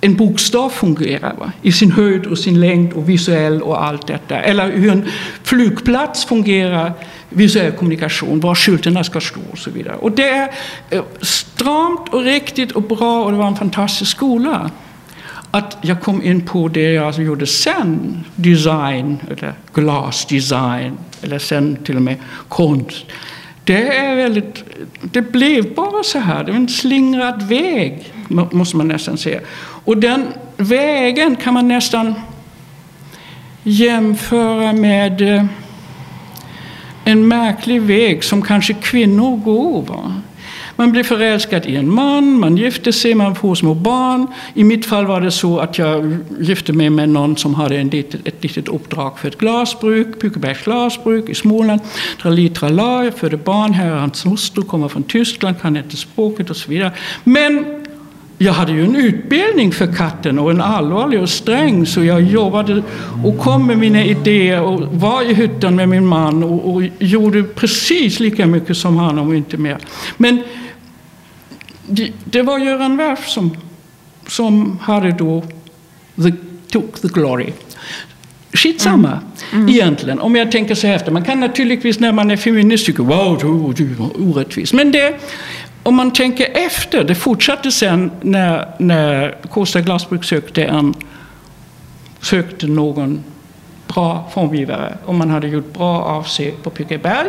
en 0.00 0.16
bokstav 0.16 0.70
fungerar 0.70 1.34
va? 1.38 1.52
i 1.62 1.72
sin 1.72 1.92
höjd 1.92 2.26
och 2.26 2.38
sin 2.38 2.60
längd 2.60 2.92
och 2.92 3.08
visuell 3.08 3.62
och 3.62 3.84
allt 3.84 4.06
detta. 4.06 4.40
Eller 4.40 4.70
hur 4.70 4.92
en 4.92 5.08
flygplats 5.42 6.24
fungerar, 6.24 6.92
visuell 7.28 7.72
kommunikation, 7.72 8.40
var 8.40 8.54
skyltarna 8.54 9.04
ska 9.04 9.20
stå 9.20 9.40
och 9.52 9.58
så 9.58 9.70
vidare. 9.70 9.96
Och 9.96 10.12
det 10.12 10.28
är 10.28 10.50
eh, 10.90 11.02
stramt 11.20 12.08
och 12.08 12.22
riktigt 12.22 12.72
och 12.72 12.82
bra 12.82 13.24
och 13.24 13.30
det 13.32 13.38
var 13.38 13.46
en 13.46 13.56
fantastisk 13.56 14.10
skola. 14.10 14.70
Att 15.50 15.78
jag 15.82 16.00
kom 16.00 16.22
in 16.22 16.46
på 16.46 16.68
det 16.68 16.92
jag 16.92 17.06
alltså 17.06 17.22
gjorde 17.22 17.46
sen, 17.46 18.24
design 18.34 19.18
eller 19.30 19.54
glasdesign 19.74 20.98
eller 21.22 21.38
sen 21.38 21.76
till 21.76 21.96
och 21.96 22.02
med 22.02 22.16
konst. 22.48 23.06
Det 23.66 23.96
är 23.96 24.16
väldigt, 24.16 24.64
det 25.02 25.22
blev 25.22 25.74
bara 25.74 26.02
så 26.02 26.18
här, 26.18 26.44
det 26.44 26.52
var 26.52 26.58
en 26.58 26.68
slingrad 26.68 27.42
väg 27.42 28.12
måste 28.28 28.76
man 28.76 28.88
nästan 28.88 29.18
säga. 29.18 29.40
Och 29.58 29.98
den 29.98 30.28
vägen 30.56 31.36
kan 31.36 31.54
man 31.54 31.68
nästan 31.68 32.14
jämföra 33.62 34.72
med 34.72 35.20
eh, 35.20 35.44
en 37.04 37.28
märklig 37.28 37.82
väg 37.82 38.24
som 38.24 38.42
kanske 38.42 38.74
kvinnor 38.74 39.36
går. 39.36 39.82
Va? 39.82 40.22
Man 40.76 40.92
blir 40.92 41.02
förälskad 41.02 41.66
i 41.66 41.76
en 41.76 41.94
man, 41.94 42.40
man 42.40 42.56
gifter 42.56 42.92
sig, 42.92 43.14
man 43.14 43.34
får 43.34 43.54
små 43.54 43.74
barn. 43.74 44.26
I 44.54 44.64
mitt 44.64 44.86
fall 44.86 45.06
var 45.06 45.20
det 45.20 45.30
så 45.30 45.58
att 45.58 45.78
jag 45.78 46.16
gifte 46.40 46.72
mig 46.72 46.90
med 46.90 47.08
någon 47.08 47.36
som 47.36 47.54
hade 47.54 47.76
en 47.76 47.88
litet, 47.88 48.26
ett 48.28 48.42
litet 48.42 48.68
uppdrag 48.68 49.18
för 49.18 49.28
ett 49.28 49.38
glasbruk, 49.38 50.20
Pukebergs 50.20 50.64
glasbruk 50.64 51.28
i 51.28 51.34
Småland. 51.34 51.80
Trali 52.22 52.48
trala, 52.48 53.04
jag 53.04 53.14
födde 53.14 53.36
barn, 53.36 53.72
här 53.72 53.90
hans 53.90 54.26
hustru, 54.26 54.62
kommer 54.62 54.88
från 54.88 55.02
Tyskland, 55.02 55.60
kan 55.60 55.76
inte 55.76 55.96
språket 55.96 56.50
och 56.50 56.56
så 56.56 56.70
vidare. 56.70 56.92
Men 57.24 57.64
jag 58.38 58.52
hade 58.52 58.72
ju 58.72 58.84
en 58.84 58.96
utbildning 58.96 59.72
för 59.72 59.94
katten 59.94 60.38
och 60.38 60.50
en 60.50 60.60
allvarlig 60.60 61.20
och 61.22 61.28
sträng 61.28 61.86
så 61.86 62.04
jag 62.04 62.22
jobbade 62.22 62.82
och 63.24 63.38
kom 63.38 63.66
med 63.66 63.78
mina 63.78 64.04
idéer 64.04 64.62
och 64.62 64.80
var 64.80 65.22
i 65.22 65.34
hytten 65.34 65.76
med 65.76 65.88
min 65.88 66.06
man 66.06 66.42
och, 66.42 66.74
och 66.74 66.82
gjorde 66.98 67.42
precis 67.42 68.20
lika 68.20 68.46
mycket 68.46 68.76
som 68.76 68.96
han 68.96 69.18
och 69.18 69.34
inte 69.34 69.56
mer. 69.56 69.78
Men 70.16 70.42
det, 72.24 72.42
var 72.42 72.58
Göran 72.58 72.96
Werf 72.96 73.28
som, 73.28 73.56
som 74.26 74.78
hade 74.82 75.10
då 75.10 75.42
the, 76.22 76.32
took 76.70 77.00
the 77.00 77.08
glory. 77.08 77.52
Skitsamma 78.52 79.08
mm. 79.08 79.22
Mm. 79.52 79.68
egentligen, 79.68 80.20
om 80.20 80.36
jag 80.36 80.52
tänker 80.52 80.74
så 80.74 80.86
efter. 80.86 81.12
Man 81.12 81.24
kan 81.24 81.40
naturligtvis 81.40 82.00
när 82.00 82.12
man 82.12 82.30
är 82.30 82.36
feminist 82.36 82.86
tycka 82.86 83.02
wow, 83.02 83.74
du, 83.76 83.84
var 83.84 84.10
orättvis. 84.20 84.72
Men 84.72 84.92
det, 84.92 85.20
om 85.82 85.94
man 85.94 86.12
tänker 86.12 86.48
efter, 86.66 87.04
det 87.04 87.14
fortsatte 87.14 87.72
sen 87.72 88.10
när, 88.20 88.68
när 88.78 89.38
Kosta 89.50 89.80
glasbruk 89.80 90.24
sökte, 90.24 90.64
en, 90.64 90.94
sökte 92.20 92.66
någon 92.66 93.24
bra 93.86 94.30
formgivare. 94.34 94.98
Om 95.04 95.16
man 95.16 95.30
hade 95.30 95.48
gjort 95.48 95.72
bra 95.72 96.02
avseg 96.02 96.62
på 96.62 96.70
Pukeberg 96.70 97.28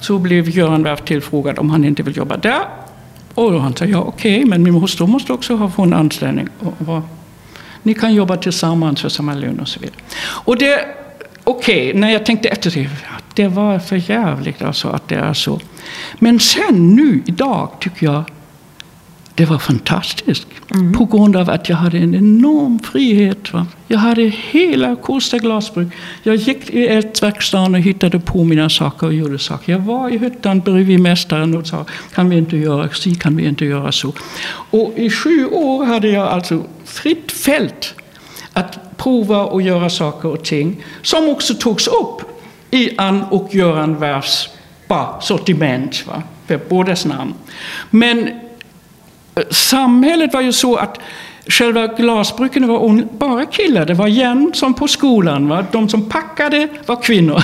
så 0.00 0.18
blev 0.18 0.48
Göran 0.48 0.82
Werf 0.82 1.00
tillfrågad 1.00 1.58
om 1.58 1.70
han 1.70 1.84
inte 1.84 2.02
vill 2.02 2.16
jobba 2.16 2.36
där. 2.36 2.62
Och 3.40 3.62
han 3.62 3.76
sa 3.76 3.84
ja, 3.84 3.98
okej, 3.98 4.36
okay, 4.36 4.44
men 4.44 4.62
min 4.62 4.74
hustru 4.74 5.06
måste 5.06 5.32
också 5.32 5.54
ha 5.54 5.70
få 5.70 5.82
en 5.82 5.92
anställning. 5.92 6.48
Och, 6.58 6.88
och, 6.88 7.02
ni 7.82 7.94
kan 7.94 8.14
jobba 8.14 8.36
tillsammans 8.36 9.00
för 9.00 9.08
samma 9.08 9.34
lön 9.34 9.60
och 9.60 9.68
så 9.68 9.80
vidare. 9.80 9.96
Och 10.22 10.56
det, 10.56 10.84
okej, 11.44 11.88
okay, 11.88 12.00
när 12.00 12.10
jag 12.10 12.26
tänkte 12.26 12.48
efter, 12.48 12.70
det, 12.70 12.88
det 13.34 13.48
var 13.48 13.78
för 13.78 14.10
jävligt 14.10 14.62
alltså 14.62 14.88
att 14.88 15.08
det 15.08 15.14
är 15.14 15.34
så. 15.34 15.60
Men 16.18 16.40
sen 16.40 16.94
nu 16.94 17.22
idag 17.26 17.68
tycker 17.80 18.06
jag 18.06 18.24
det 19.40 19.46
var 19.46 19.58
fantastiskt. 19.58 20.46
Mm. 20.74 20.92
På 20.92 21.04
grund 21.04 21.36
av 21.36 21.50
att 21.50 21.68
jag 21.68 21.76
hade 21.76 21.98
en 21.98 22.14
enorm 22.14 22.78
frihet. 22.78 23.52
Va? 23.52 23.66
Jag 23.86 23.98
hade 23.98 24.22
hela 24.22 24.96
Kosta 24.96 25.38
glasbruk. 25.38 25.88
Jag 26.22 26.36
gick 26.36 26.70
i 26.70 26.86
eldverkstaden 26.86 27.74
och 27.74 27.80
hittade 27.80 28.20
på 28.20 28.44
mina 28.44 28.68
saker 28.68 29.06
och 29.06 29.14
gjorde 29.14 29.38
saker. 29.38 29.72
Jag 29.72 29.78
var 29.78 30.08
i 30.08 30.18
hyttan 30.18 30.60
bredvid 30.60 31.00
mästaren 31.00 31.56
och 31.56 31.66
sa 31.66 31.84
kan 32.14 32.30
vi 32.30 32.36
inte 32.36 32.56
göra 32.56 32.88
så, 32.92 33.10
kan 33.14 33.36
vi 33.36 33.48
inte 33.48 33.64
göra 33.64 33.92
så. 33.92 34.12
Och 34.70 34.92
i 34.96 35.10
sju 35.10 35.46
år 35.46 35.84
hade 35.84 36.08
jag 36.08 36.28
alltså 36.28 36.64
fritt 36.84 37.32
fält 37.32 37.94
att 38.52 38.96
prova 38.96 39.44
och 39.44 39.62
göra 39.62 39.90
saker 39.90 40.28
och 40.28 40.44
ting 40.44 40.84
som 41.02 41.28
också 41.28 41.54
togs 41.54 41.86
upp 41.86 42.22
i 42.70 42.90
Ann 42.98 43.22
och 43.22 43.54
Göran 43.54 44.00
Werfs 44.00 44.48
sortiment, 45.20 46.06
va? 46.06 46.22
för 46.46 46.60
bådas 46.68 47.04
namn. 47.04 47.34
Men 47.90 48.39
samhället 49.50 50.32
var 50.32 50.40
ju 50.40 50.52
så 50.52 50.76
att 50.76 50.98
Själva 51.50 51.86
glasbruken 51.86 52.68
var 52.68 53.02
bara 53.18 53.46
killar. 53.46 53.84
Det 53.86 53.94
var 53.94 54.06
igen 54.06 54.50
som 54.54 54.74
på 54.74 54.88
skolan. 54.88 55.48
Va? 55.48 55.64
De 55.72 55.88
som 55.88 56.08
packade 56.08 56.68
var 56.86 57.02
kvinnor. 57.02 57.42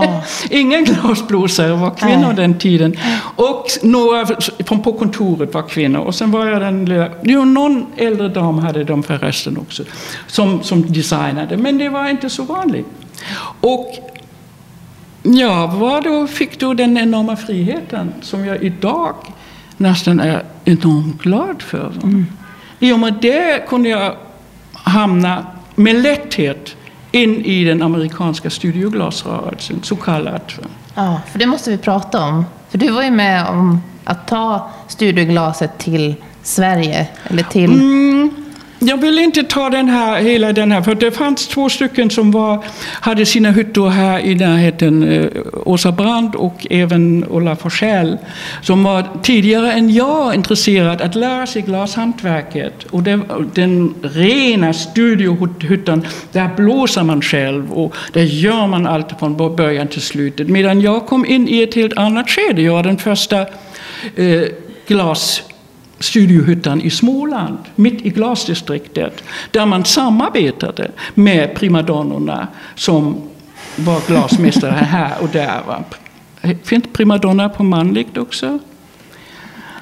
Ingen 0.50 0.84
glasblåsare 0.84 1.72
var 1.72 1.90
kvinnor 1.90 2.26
Nej. 2.26 2.36
den 2.36 2.58
tiden. 2.58 2.96
Och 3.36 3.66
några 3.82 4.26
från 4.66 4.82
på 4.82 4.92
kontoret 4.92 5.54
var 5.54 5.62
kvinnor. 5.62 6.00
Och 6.00 6.14
sen 6.14 6.30
var 6.30 6.46
jag 6.46 6.60
den 6.60 6.84
lilla... 6.84 7.08
Jo, 7.22 7.44
någon 7.44 7.86
äldre 7.96 8.28
dam 8.28 8.58
hade 8.58 8.84
de 8.84 9.02
förresten 9.02 9.58
också. 9.58 9.82
Som, 10.26 10.62
som 10.62 10.92
designade. 10.92 11.56
Men 11.56 11.78
det 11.78 11.88
var 11.88 12.08
inte 12.08 12.30
så 12.30 12.42
vanligt. 12.42 12.86
Och 13.60 13.94
ja, 15.22 15.66
vad 15.66 16.04
då 16.04 16.26
fick 16.26 16.60
då 16.60 16.74
den 16.74 16.98
enorma 16.98 17.36
friheten 17.36 18.14
som 18.20 18.44
jag 18.44 18.62
idag 18.62 19.14
nästan 19.78 20.20
är 20.20 20.42
enormt 20.64 21.22
glad 21.22 21.62
för. 21.62 21.92
Mm. 22.02 22.26
I 22.78 22.92
och 22.92 22.98
med 22.98 23.14
det 23.22 23.68
kunde 23.68 23.88
jag 23.88 24.16
hamna 24.72 25.46
med 25.74 26.02
lätthet 26.02 26.76
in 27.12 27.44
i 27.44 27.64
den 27.64 27.82
amerikanska 27.82 28.50
studioglasrörelsen, 28.50 29.80
så 29.82 29.96
kallat. 29.96 30.52
Ja, 30.94 31.20
för 31.32 31.38
det 31.38 31.46
måste 31.46 31.70
vi 31.70 31.78
prata 31.78 32.24
om. 32.24 32.44
För 32.68 32.78
du 32.78 32.90
var 32.90 33.02
ju 33.02 33.10
med 33.10 33.46
om 33.46 33.80
att 34.04 34.28
ta 34.28 34.70
studioglaset 34.88 35.78
till 35.78 36.14
Sverige, 36.42 37.06
eller 37.24 37.42
till... 37.42 37.72
Mm, 37.72 38.47
jag 38.78 38.96
vill 38.96 39.18
inte 39.18 39.42
ta 39.42 39.70
den 39.70 39.88
här, 39.88 40.20
hela 40.22 40.52
den 40.52 40.72
här, 40.72 40.82
för 40.82 40.94
det 40.94 41.10
fanns 41.10 41.48
två 41.48 41.68
stycken 41.68 42.10
som 42.10 42.30
var, 42.30 42.64
hade 42.82 43.26
sina 43.26 43.50
hyttor 43.50 43.88
här 43.88 44.20
i 44.20 44.34
närheten, 44.34 45.02
eh, 45.02 45.26
Åsa 45.64 45.92
Brand 45.92 46.34
och 46.34 46.66
även 46.70 47.24
Ulla 47.30 47.56
Forsell, 47.56 48.18
som 48.62 48.84
var 48.84 49.04
tidigare 49.22 49.72
än 49.72 49.92
jag 49.92 50.34
intresserad 50.34 51.00
att 51.00 51.14
lära 51.14 51.46
sig 51.46 51.62
glashantverket. 51.62 52.84
Och 52.90 53.02
det, 53.02 53.20
den 53.54 53.94
rena 54.02 54.72
studiohyttan, 54.72 56.06
där 56.32 56.50
blåser 56.56 57.02
man 57.02 57.22
själv 57.22 57.72
och 57.72 57.94
där 58.12 58.22
gör 58.22 58.66
man 58.66 58.86
allt 58.86 59.18
från 59.18 59.56
början 59.56 59.88
till 59.88 60.02
slutet. 60.02 60.48
Medan 60.48 60.80
jag 60.80 61.06
kom 61.06 61.26
in 61.26 61.48
i 61.48 61.62
ett 61.62 61.74
helt 61.74 61.98
annat 61.98 62.30
skede. 62.30 62.62
Jag 62.62 62.72
var 62.72 62.82
den 62.82 62.98
första 62.98 63.40
eh, 64.16 64.42
glas 64.86 65.42
studiohyttan 65.98 66.80
i 66.80 66.90
Småland, 66.90 67.58
mitt 67.74 68.06
i 68.06 68.10
glasdistriktet, 68.10 69.24
där 69.50 69.66
man 69.66 69.84
samarbetade 69.84 70.90
med 71.14 71.54
primadonnorna 71.54 72.48
som 72.74 73.16
var 73.76 74.00
glasmästare 74.06 74.70
här 74.90 75.12
och 75.20 75.28
där. 75.28 75.60
Va? 75.66 75.84
Finns 76.64 76.84
primadonna 76.92 77.48
på 77.48 77.62
manligt 77.62 78.16
också? 78.16 78.58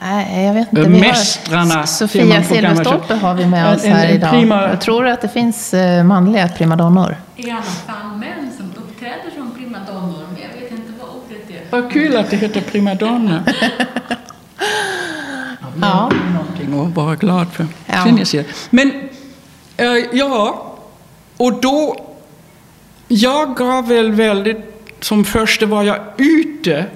Nej, 0.00 0.46
jag 0.46 0.54
vet 0.54 0.73
inte. 0.73 0.88
Mästrarna. 0.88 1.75
Har, 1.75 1.87
Sofia 1.87 2.42
Silverstolpe 2.42 3.14
har 3.14 3.35
vi 3.35 3.46
med 3.46 3.75
oss 3.75 3.85
här 3.85 4.08
idag. 4.08 4.30
Prima... 4.30 4.68
Jag 4.68 4.80
tror 4.80 5.06
att 5.06 5.20
det 5.20 5.28
finns 5.28 5.75
eh, 5.75 6.04
manliga 6.04 6.49
primadonnor. 6.49 7.16
I 7.37 7.50
alla 7.50 7.62
fall 7.62 8.16
män 8.16 8.52
som 8.56 8.82
uppträder 8.82 9.30
som 9.37 9.50
primadonnor, 9.54 10.26
men 10.32 10.42
jag 10.42 10.61
vet 10.61 10.70
inte 10.70 10.92
vad 10.99 11.08
ordet 11.08 11.50
är. 11.50 11.80
Vad 11.80 11.92
kul 11.92 12.16
att 12.16 12.30
det 12.30 12.37
heter 12.37 12.61
primadonna. 12.61 13.44
ja. 15.80 16.11
Någonting 16.35 16.80
att 16.80 16.97
vara 16.97 17.14
glad 17.14 17.47
för. 17.52 17.66
Ja. 17.87 18.26
Men, 18.71 18.92
äh, 19.76 19.87
ja, 20.12 20.73
och 21.37 21.61
då... 21.61 21.97
Jag 23.09 23.56
gav 23.56 23.88
väl 23.88 24.12
väldigt... 24.12 24.56
Som 25.00 25.25
första 25.25 25.66
var 25.66 25.83
jag 25.83 25.99
ute 26.16 26.87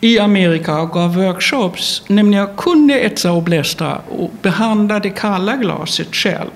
i 0.00 0.18
Amerika 0.18 0.80
och 0.80 0.90
gav 0.90 1.14
workshops. 1.14 2.02
Nämligen 2.06 2.46
jag 2.46 2.56
kunde 2.56 2.98
etsa 2.98 3.32
och 3.32 3.42
blästra 3.42 3.98
och 4.08 4.30
behandla 4.42 4.98
det 5.00 5.10
kalla 5.10 5.56
glaset 5.56 6.14
själv. 6.14 6.50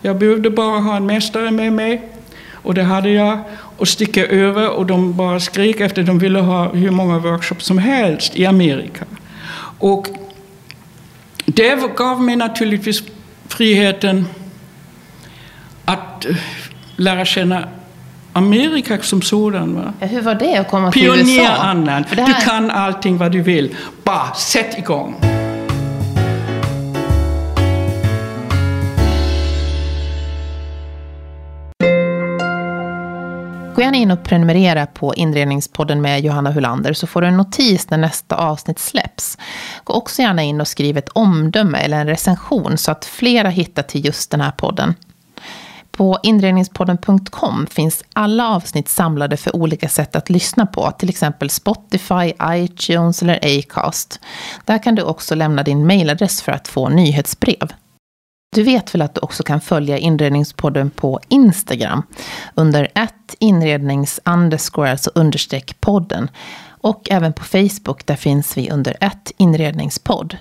Jag 0.00 0.18
behövde 0.18 0.50
bara 0.50 0.80
ha 0.80 0.96
en 0.96 1.06
mästare 1.06 1.50
med 1.50 1.72
mig 1.72 2.02
och 2.52 2.74
det 2.74 2.82
hade 2.82 3.10
jag 3.10 3.38
och 3.76 3.88
sticka 3.88 4.26
över 4.26 4.70
och 4.70 4.86
de 4.86 5.16
bara 5.16 5.40
skrek 5.40 5.80
efter 5.80 6.02
de 6.02 6.18
ville 6.18 6.40
ha 6.40 6.68
hur 6.68 6.90
många 6.90 7.18
workshops 7.18 7.66
som 7.66 7.78
helst 7.78 8.36
i 8.36 8.46
Amerika. 8.46 9.04
Och 9.78 10.08
det 11.56 11.96
gav 11.96 12.22
mig 12.22 12.36
naturligtvis 12.36 13.02
friheten 13.48 14.26
att 15.84 16.24
eh, 16.24 16.36
lära 16.96 17.24
känna 17.24 17.68
Amerika 18.32 18.98
som 19.02 19.22
sådan. 19.22 19.74
Va? 19.74 19.92
Ja, 20.00 20.06
hur 20.06 20.22
var 20.22 20.34
det 20.34 20.56
att 20.56 20.70
komma 20.70 20.92
till 20.92 21.06
USA? 21.06 21.48
Anna. 21.48 21.92
Här... 21.92 22.26
Du 22.26 22.34
kan 22.44 22.70
allting 22.70 23.18
vad 23.18 23.32
du 23.32 23.42
vill. 23.42 23.76
Bara 24.04 24.34
sätt 24.34 24.78
igång. 24.78 25.39
Gå 33.80 33.84
gärna 33.84 33.96
in 33.96 34.10
och 34.10 34.22
prenumerera 34.22 34.86
på 34.86 35.14
Inredningspodden 35.14 36.02
med 36.02 36.20
Johanna 36.20 36.50
Hulander 36.50 36.92
så 36.92 37.06
får 37.06 37.20
du 37.20 37.26
en 37.26 37.36
notis 37.36 37.90
när 37.90 37.98
nästa 37.98 38.36
avsnitt 38.36 38.78
släpps. 38.78 39.38
Gå 39.84 39.92
också 39.92 40.22
gärna 40.22 40.42
in 40.42 40.60
och 40.60 40.68
skriv 40.68 40.96
ett 40.96 41.08
omdöme 41.08 41.78
eller 41.78 42.00
en 42.00 42.06
recension 42.06 42.78
så 42.78 42.90
att 42.90 43.04
flera 43.04 43.48
hittar 43.48 43.82
till 43.82 44.04
just 44.04 44.30
den 44.30 44.40
här 44.40 44.50
podden. 44.50 44.94
På 45.90 46.18
inredningspodden.com 46.22 47.66
finns 47.70 48.04
alla 48.12 48.48
avsnitt 48.48 48.88
samlade 48.88 49.36
för 49.36 49.56
olika 49.56 49.88
sätt 49.88 50.16
att 50.16 50.30
lyssna 50.30 50.66
på, 50.66 50.90
till 50.90 51.08
exempel 51.08 51.50
Spotify, 51.50 52.32
iTunes 52.44 53.22
eller 53.22 53.58
Acast. 53.58 54.20
Där 54.64 54.82
kan 54.82 54.94
du 54.94 55.02
också 55.02 55.34
lämna 55.34 55.62
din 55.62 55.86
mailadress 55.86 56.42
för 56.42 56.52
att 56.52 56.68
få 56.68 56.88
nyhetsbrev. 56.88 57.72
Du 58.56 58.62
vet 58.62 58.94
väl 58.94 59.02
att 59.02 59.14
du 59.14 59.20
också 59.20 59.42
kan 59.42 59.60
följa 59.60 59.98
Inredningspodden 59.98 60.90
på 60.90 61.20
Instagram 61.28 62.02
under 62.54 62.88
ett 62.94 63.34
inrednings 63.38 64.20
underscore, 64.24 64.90
alltså 64.90 65.10
understreck 65.14 65.80
podden. 65.80 66.30
Och 66.68 67.10
även 67.10 67.32
på 67.32 67.44
Facebook, 67.44 68.06
där 68.06 68.16
finns 68.16 68.56
vi 68.56 68.70
under 68.70 68.96
ett 69.00 69.32
inredningspodd. 69.36 70.36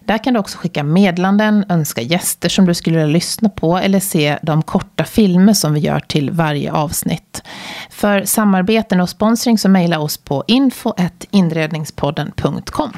Där 0.00 0.18
kan 0.18 0.34
du 0.34 0.40
också 0.40 0.58
skicka 0.58 0.82
medlanden, 0.82 1.64
önska 1.68 2.02
gäster 2.02 2.48
som 2.48 2.66
du 2.66 2.74
skulle 2.74 2.96
vilja 2.96 3.12
lyssna 3.12 3.48
på 3.48 3.78
eller 3.78 4.00
se 4.00 4.38
de 4.42 4.62
korta 4.62 5.04
filmer 5.04 5.52
som 5.52 5.74
vi 5.74 5.80
gör 5.80 6.00
till 6.00 6.30
varje 6.30 6.72
avsnitt. 6.72 7.42
För 7.90 8.24
samarbeten 8.24 9.00
och 9.00 9.08
sponsring 9.08 9.58
så 9.58 9.68
mejla 9.68 9.98
oss 9.98 10.16
på 10.16 10.44
info.inredningspodden.com. 10.46 12.92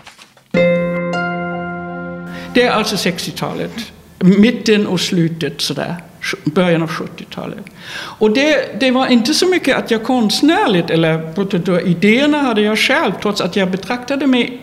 Det 2.55 2.63
är 2.63 2.71
alltså 2.71 2.97
60-talet, 2.97 3.93
mitten 4.19 4.87
och 4.87 5.01
slutet 5.01 5.61
sådär 5.61 5.97
början 6.45 6.83
av 6.83 6.91
70-talet. 6.91 7.65
Och 7.95 8.31
det, 8.31 8.81
det, 8.81 8.91
var 8.91 9.07
inte 9.07 9.35
så 9.35 9.47
mycket 9.49 9.77
att 9.77 9.91
jag 9.91 10.05
konstnärligt, 10.05 10.91
eller 10.91 11.89
idéerna 11.89 12.39
hade 12.39 12.61
jag 12.61 12.79
själv, 12.79 13.13
trots 13.23 13.41
att 13.41 13.57
jag 13.57 13.71
betraktade 13.71 14.27
mig 14.27 14.61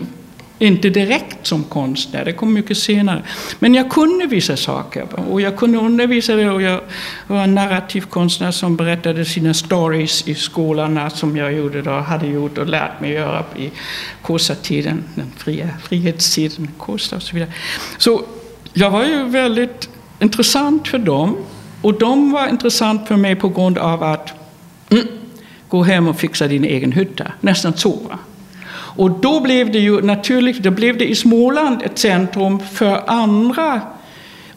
inte 0.60 0.90
direkt 0.90 1.48
som 1.48 1.64
konstnär, 1.64 2.26
det 2.26 2.34
kom 2.34 2.54
mycket 2.54 2.78
senare. 2.78 3.24
Men 3.60 3.74
jag 3.74 3.90
kunde 3.90 4.26
vissa 4.26 4.58
saker 4.58 5.08
och 5.30 5.42
jag 5.42 5.58
kunde 5.58 5.78
undervisa 5.78 6.36
det 6.36 6.50
och 6.50 6.62
jag 6.62 6.82
var 7.28 7.44
en 7.44 7.56
narrativ 7.56 8.02
konstnär 8.02 8.52
som 8.52 8.76
berättade 8.76 9.26
sina 9.26 9.54
stories 9.54 10.28
i 10.28 10.36
skolorna 10.36 11.10
som 11.10 11.38
jag 11.38 11.54
gjorde 11.54 11.82
då, 11.82 11.92
hade 11.92 12.28
gjort 12.28 12.58
och 12.58 12.68
lärt 12.68 13.02
mig 13.02 13.12
göra 13.12 13.46
i 13.58 13.72
Kåsatiden, 14.22 15.04
den 15.16 15.32
fria 15.38 15.70
frihetstiden, 15.84 16.68
Kosa 16.78 17.16
och 17.16 17.24
så 17.24 17.36
vidare. 17.36 17.52
Så 17.98 18.24
jag 18.74 18.92
var 18.92 19.04
ju 19.04 19.24
väldigt 19.24 19.90
intressant 20.20 20.88
för 20.88 20.98
dem. 20.98 21.38
Och 21.82 22.00
de 22.00 22.32
var 22.32 22.48
intressant 22.48 23.08
för 23.08 23.16
mig 23.16 23.36
på 23.36 23.50
grund 23.50 23.78
av 23.78 24.04
att 24.04 24.34
mm, 24.90 25.08
gå 25.70 25.84
hem 25.84 26.08
och 26.08 26.20
fixa 26.20 26.48
din 26.48 26.64
egen 26.64 26.92
hytta, 26.92 27.32
nästan 27.42 27.74
så. 27.78 28.00
Och 28.96 29.12
då 29.12 29.40
blev 29.40 29.72
det 29.72 29.80
ju 29.80 30.02
naturligt, 30.02 30.64
då 30.64 30.72
blev 30.72 30.98
det 30.98 31.10
i 31.10 31.16
Småland 31.16 31.82
ett 31.82 32.00
centrum 32.00 32.60
för 32.60 33.10
andra 33.10 33.82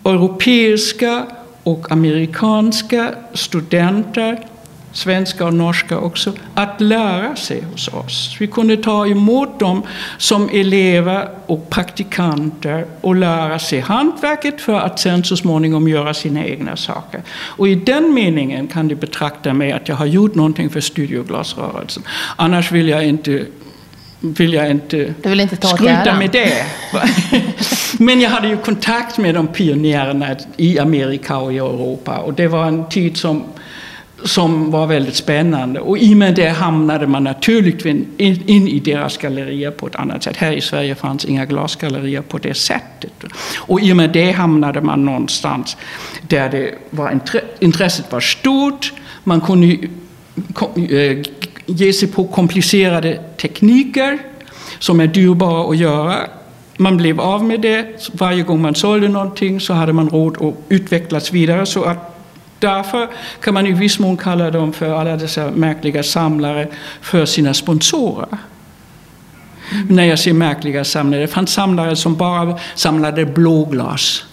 europeiska 0.04 1.26
och 1.62 1.92
amerikanska 1.92 3.14
studenter, 3.34 4.46
svenska 4.96 5.44
och 5.46 5.54
norska 5.54 5.98
också, 5.98 6.32
att 6.54 6.80
lära 6.80 7.36
sig 7.36 7.62
hos 7.72 7.88
oss. 7.88 8.36
Vi 8.38 8.46
kunde 8.46 8.76
ta 8.76 9.06
emot 9.06 9.58
dem 9.58 9.82
som 10.18 10.48
elever 10.52 11.28
och 11.46 11.70
praktikanter 11.70 12.86
och 13.00 13.14
lära 13.14 13.58
sig 13.58 13.80
hantverket 13.80 14.60
för 14.60 14.74
att 14.74 15.00
sen 15.00 15.24
så 15.24 15.36
småningom 15.36 15.88
göra 15.88 16.14
sina 16.14 16.44
egna 16.44 16.76
saker. 16.76 17.22
Och 17.30 17.68
i 17.68 17.74
den 17.74 18.14
meningen 18.14 18.66
kan 18.66 18.88
du 18.88 18.94
betrakta 18.94 19.52
mig 19.52 19.72
att 19.72 19.88
jag 19.88 19.96
har 19.96 20.06
gjort 20.06 20.34
någonting 20.34 20.70
för 20.70 20.80
studioglasrörelsen. 20.80 22.02
Annars 22.36 22.72
vill 22.72 22.88
jag 22.88 23.06
inte 23.06 23.46
vill 24.20 24.54
jag 24.54 24.70
inte, 24.70 25.14
vill 25.22 25.40
inte 25.40 25.56
ta 25.56 25.68
skryta 25.68 26.18
med 26.18 26.30
det. 26.30 26.66
Men 27.98 28.20
jag 28.20 28.30
hade 28.30 28.48
ju 28.48 28.56
kontakt 28.56 29.18
med 29.18 29.34
de 29.34 29.46
pionjärerna 29.46 30.36
i 30.56 30.78
Amerika 30.78 31.36
och 31.36 31.52
i 31.52 31.56
Europa 31.56 32.18
och 32.18 32.34
det 32.34 32.48
var 32.48 32.64
en 32.64 32.88
tid 32.88 33.16
som, 33.16 33.44
som 34.26 34.70
var 34.70 34.86
väldigt 34.86 35.14
spännande. 35.14 35.80
Och 35.80 35.98
i 35.98 36.14
och 36.14 36.16
med 36.16 36.34
det 36.34 36.48
hamnade 36.48 37.06
man 37.06 37.24
naturligtvis 37.24 38.04
in, 38.16 38.42
in 38.46 38.68
i 38.68 38.80
deras 38.80 39.16
gallerier 39.16 39.70
på 39.70 39.86
ett 39.86 39.94
annat 39.94 40.22
sätt. 40.22 40.36
Här 40.36 40.52
i 40.52 40.60
Sverige 40.60 40.94
fanns 40.94 41.24
inga 41.24 41.44
glasgallerier 41.44 42.22
på 42.22 42.38
det 42.38 42.54
sättet. 42.54 43.24
Och 43.56 43.80
i 43.80 43.92
och 43.92 43.96
med 43.96 44.10
det 44.10 44.32
hamnade 44.32 44.80
man 44.80 45.04
någonstans 45.04 45.76
där 46.22 46.48
det 46.50 46.74
var, 46.90 47.20
intresset 47.60 48.12
var 48.12 48.20
stort. 48.20 48.92
Man 49.24 49.40
kunde 49.40 49.76
eh, 50.96 51.22
ge 51.66 51.92
sig 51.92 52.08
på 52.08 52.24
komplicerade 52.24 53.20
tekniker 53.40 54.18
som 54.78 55.00
är 55.00 55.06
dyrbara 55.06 55.70
att 55.70 55.76
göra. 55.76 56.16
Man 56.76 56.96
blev 56.96 57.20
av 57.20 57.44
med 57.44 57.60
det. 57.60 58.08
Varje 58.12 58.42
gång 58.42 58.62
man 58.62 58.74
sålde 58.74 59.08
någonting 59.08 59.60
så 59.60 59.72
hade 59.72 59.92
man 59.92 60.08
råd 60.08 60.42
att 60.42 60.54
utvecklas 60.68 61.32
vidare. 61.32 61.66
Så 61.66 61.84
att 61.84 62.15
därför 62.58 63.08
kan 63.40 63.54
man 63.54 63.66
i 63.66 63.72
viss 63.72 63.98
mån 63.98 64.16
kalla 64.16 64.50
dem 64.50 64.72
för 64.72 65.00
alla 65.00 65.16
dessa 65.16 65.50
märkliga 65.50 66.02
samlare 66.02 66.68
för 67.00 67.26
sina 67.26 67.54
sponsorer. 67.54 68.38
När 69.88 70.04
jag 70.04 70.18
säger 70.18 70.34
märkliga 70.34 70.84
samlare, 70.84 71.20
det 71.20 71.28
fanns 71.28 71.52
samlare 71.52 71.96
som 71.96 72.16
bara 72.16 72.58
samlade 72.74 73.26
blåglas. 73.26 74.24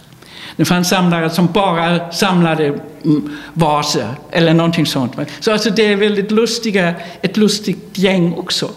Det 0.56 0.66
fanns 0.66 0.90
samlare 0.90 1.30
som 1.30 1.48
bara 1.48 2.12
samlade 2.12 2.66
mm, 2.66 3.38
vaser 3.54 4.08
eller 4.32 4.54
någonting 4.54 4.86
sånt. 4.86 5.16
Så 5.40 5.52
alltså 5.52 5.70
det 5.70 5.86
är 5.86 5.96
väldigt 5.96 6.32
lustiga, 6.32 6.94
ett 7.22 7.38
lustigt 7.38 7.98
gäng 7.98 8.34
också. 8.34 8.70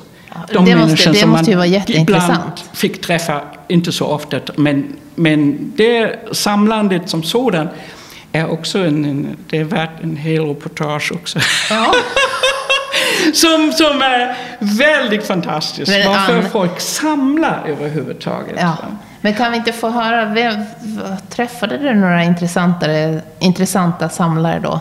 De 0.53 0.65
det 0.65 0.77
måste, 0.77 1.11
det 1.11 1.27
måste 1.27 1.51
ju 1.51 1.57
vara 1.57 1.67
jätteintressant. 1.67 2.65
Fick 2.73 3.01
träffa, 3.01 3.41
inte 3.69 3.93
så 3.93 4.07
ofta, 4.07 4.41
men, 4.57 4.97
men 5.15 5.73
det 5.77 6.19
samlandet 6.33 7.09
som 7.11 7.23
sådan 7.23 7.69
är 8.33 8.51
också 8.51 8.79
en, 8.79 9.05
en 9.05 9.37
det 9.51 9.59
är 9.59 9.65
värt 9.65 10.03
en 10.03 10.17
hel 10.17 10.45
reportage 10.45 11.13
också. 11.15 11.39
Ja. 11.71 11.95
som, 13.33 13.73
som 13.73 14.03
är 14.03 14.37
väldigt 14.59 15.27
fantastiskt. 15.27 15.93
Varför 16.07 16.43
folk 16.43 16.81
samlar 16.81 17.63
överhuvudtaget. 17.67 18.57
Ja. 18.61 18.77
Men 19.21 19.35
kan 19.35 19.53
vi 19.53 19.57
inte 19.59 19.73
få 19.73 19.91
höra, 19.91 20.25
vem, 20.25 20.65
träffade 21.29 21.79
du 21.79 21.95
några 21.95 22.25
intressantare, 22.25 23.21
intressanta 23.39 24.09
samlare 24.09 24.61
då? 24.61 24.81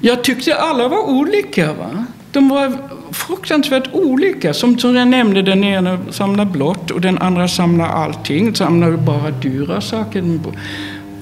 Jag 0.00 0.24
tyckte 0.24 0.54
alla 0.54 0.88
var 0.88 1.10
olika. 1.10 1.72
Va? 1.72 2.04
De 2.32 2.48
var 2.48 2.72
fruktansvärt 3.12 3.88
olika. 3.92 4.54
Som, 4.54 4.78
som 4.78 4.96
jag 4.96 5.08
nämnde, 5.08 5.42
den 5.42 5.64
ena 5.64 5.98
samlar 6.10 6.44
blått 6.44 6.90
och 6.90 7.00
den 7.00 7.18
andra 7.18 7.48
samlar 7.48 7.88
allting. 7.88 8.54
Samlar 8.54 8.90
bara 8.90 9.30
dyra 9.30 9.80
saker. 9.80 10.22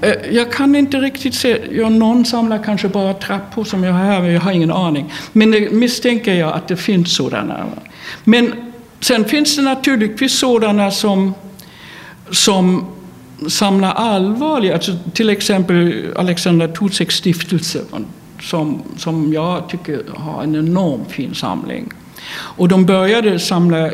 Eh, 0.04 0.30
jag 0.30 0.52
kan 0.52 0.74
inte 0.74 0.96
riktigt 0.96 1.34
se. 1.34 1.60
Ja, 1.70 1.88
någon 1.88 2.24
samlar 2.24 2.62
kanske 2.64 2.88
bara 2.88 3.14
trappor 3.14 3.64
som 3.64 3.84
jag 3.84 3.92
har 3.92 4.04
här, 4.04 4.20
men 4.20 4.32
jag 4.32 4.40
har 4.40 4.52
ingen 4.52 4.70
aning. 4.70 5.12
Men 5.32 5.50
det 5.50 5.72
misstänker 5.72 6.34
jag 6.34 6.52
att 6.52 6.68
det 6.68 6.76
finns 6.76 7.16
sådana. 7.16 7.66
Men 8.24 8.52
sen 9.00 9.24
finns 9.24 9.56
det 9.56 9.62
naturligtvis 9.62 10.38
sådana 10.38 10.90
som, 10.90 11.34
som 12.30 12.86
samlar 13.48 13.92
allvarligt. 13.92 14.72
Alltså, 14.72 14.92
till 15.14 15.30
exempel 15.30 16.06
Alexander 16.16 16.68
Tutseks 16.68 17.14
stiftelse 17.14 17.80
som, 18.40 18.82
som 18.96 19.32
jag 19.32 19.68
tycker 19.68 20.02
har 20.16 20.42
en 20.42 20.54
enormt 20.54 21.12
fin 21.12 21.34
samling. 21.34 21.92
Och 22.34 22.68
de 22.68 22.86
började 22.86 23.38
samla 23.38 23.90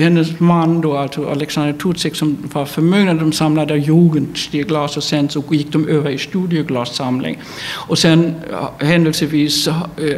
hennes 0.00 0.40
man 0.40 0.80
då, 0.80 0.96
alltså 0.96 1.30
Alexander 1.30 1.72
Tutsek 1.72 2.16
som 2.16 2.38
var 2.52 2.64
förmögen, 2.64 3.18
de 3.18 3.32
samlade 3.32 3.78
jugendstilglas 3.78 4.96
och 4.96 5.02
sen 5.02 5.28
så 5.28 5.44
gick 5.50 5.72
de 5.72 5.88
över 5.88 6.10
i 6.10 6.18
studieglassamling. 6.18 7.38
Och 7.72 7.98
sen 7.98 8.34
händelsevis 8.78 9.66
eh, 9.68 9.74